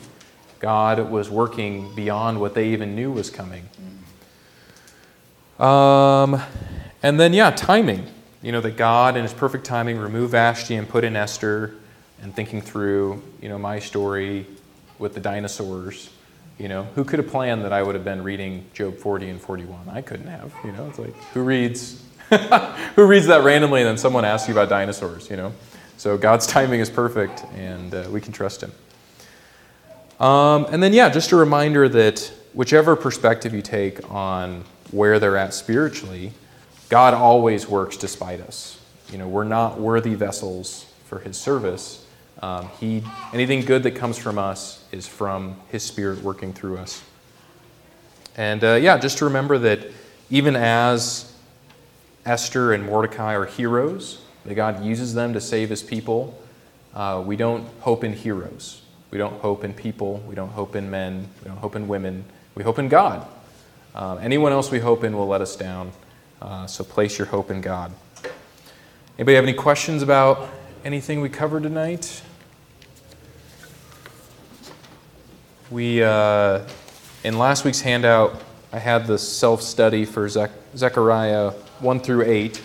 [0.61, 3.69] God was working beyond what they even knew was coming.
[5.59, 6.41] Um,
[7.03, 8.07] and then, yeah, timing.
[8.43, 11.75] You know, that God, in His perfect timing, removed Vashti and put in Esther,
[12.23, 14.47] and thinking through, you know, my story
[14.99, 16.11] with the dinosaurs.
[16.59, 19.41] You know, who could have planned that I would have been reading Job 40 and
[19.41, 19.89] 41?
[19.91, 20.55] I couldn't have.
[20.65, 22.03] You know, it's like, who reads,
[22.97, 25.53] who reads that randomly and then someone asks you about dinosaurs, you know?
[25.99, 28.73] So God's timing is perfect, and uh, we can trust Him.
[30.19, 35.37] Um, and then, yeah, just a reminder that whichever perspective you take on where they're
[35.37, 36.33] at spiritually,
[36.89, 38.81] God always works despite us.
[39.11, 42.05] You know, we're not worthy vessels for His service.
[42.43, 47.03] Um, he, anything good that comes from us is from His Spirit working through us.
[48.37, 49.81] And uh, yeah, just to remember that
[50.29, 51.33] even as
[52.25, 56.39] Esther and Mordecai are heroes, that God uses them to save His people,
[56.95, 58.83] uh, we don't hope in heroes.
[59.11, 60.23] We don't hope in people.
[60.27, 61.29] We don't hope in men.
[61.43, 62.25] We don't hope in women.
[62.55, 63.27] We hope in God.
[63.97, 65.91] Um, anyone else we hope in will let us down.
[66.43, 67.93] Uh, so place your hope in God.
[69.17, 70.51] Anybody have any questions about
[70.85, 72.21] anything we covered tonight?
[75.71, 76.69] We, uh,
[77.25, 82.61] in last week's handout, I had the self study for Zech- Zechariah 1 through 8.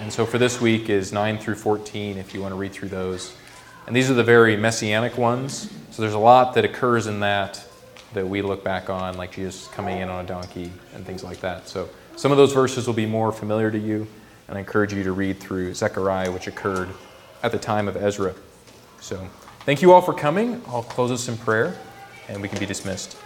[0.00, 2.90] And so for this week is 9 through 14, if you want to read through
[2.90, 3.34] those.
[3.86, 5.70] And these are the very messianic ones.
[5.92, 7.64] So there's a lot that occurs in that
[8.14, 11.40] that we look back on, like Jesus coming in on a donkey and things like
[11.40, 11.68] that.
[11.68, 14.06] So some of those verses will be more familiar to you,
[14.48, 16.88] and I encourage you to read through Zechariah, which occurred
[17.42, 18.34] at the time of Ezra.
[19.00, 19.28] So
[19.60, 20.62] thank you all for coming.
[20.68, 21.76] I'll close us in prayer,
[22.28, 23.16] and we can be dismissed.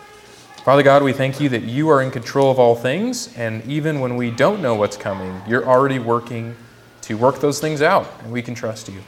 [0.64, 4.00] Father God, we thank you that you are in control of all things, and even
[4.00, 6.56] when we don't know what's coming, you're already working
[7.02, 9.00] to work those things out, and we can trust you.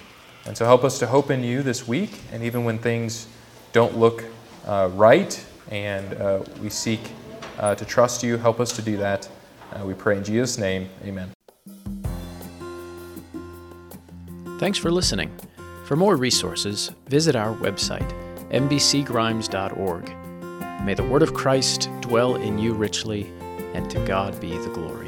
[0.46, 3.26] And so help us to hope in you this week, and even when things
[3.72, 4.24] don't look
[4.66, 7.00] uh, right and uh, we seek
[7.58, 9.28] uh, to trust you, help us to do that.
[9.72, 11.30] Uh, we pray in Jesus' name, amen.
[14.58, 15.30] Thanks for listening.
[15.86, 18.08] For more resources, visit our website,
[18.50, 20.16] mbcgrimes.org.
[20.84, 23.26] May the word of Christ dwell in you richly,
[23.74, 24.99] and to God be the glory.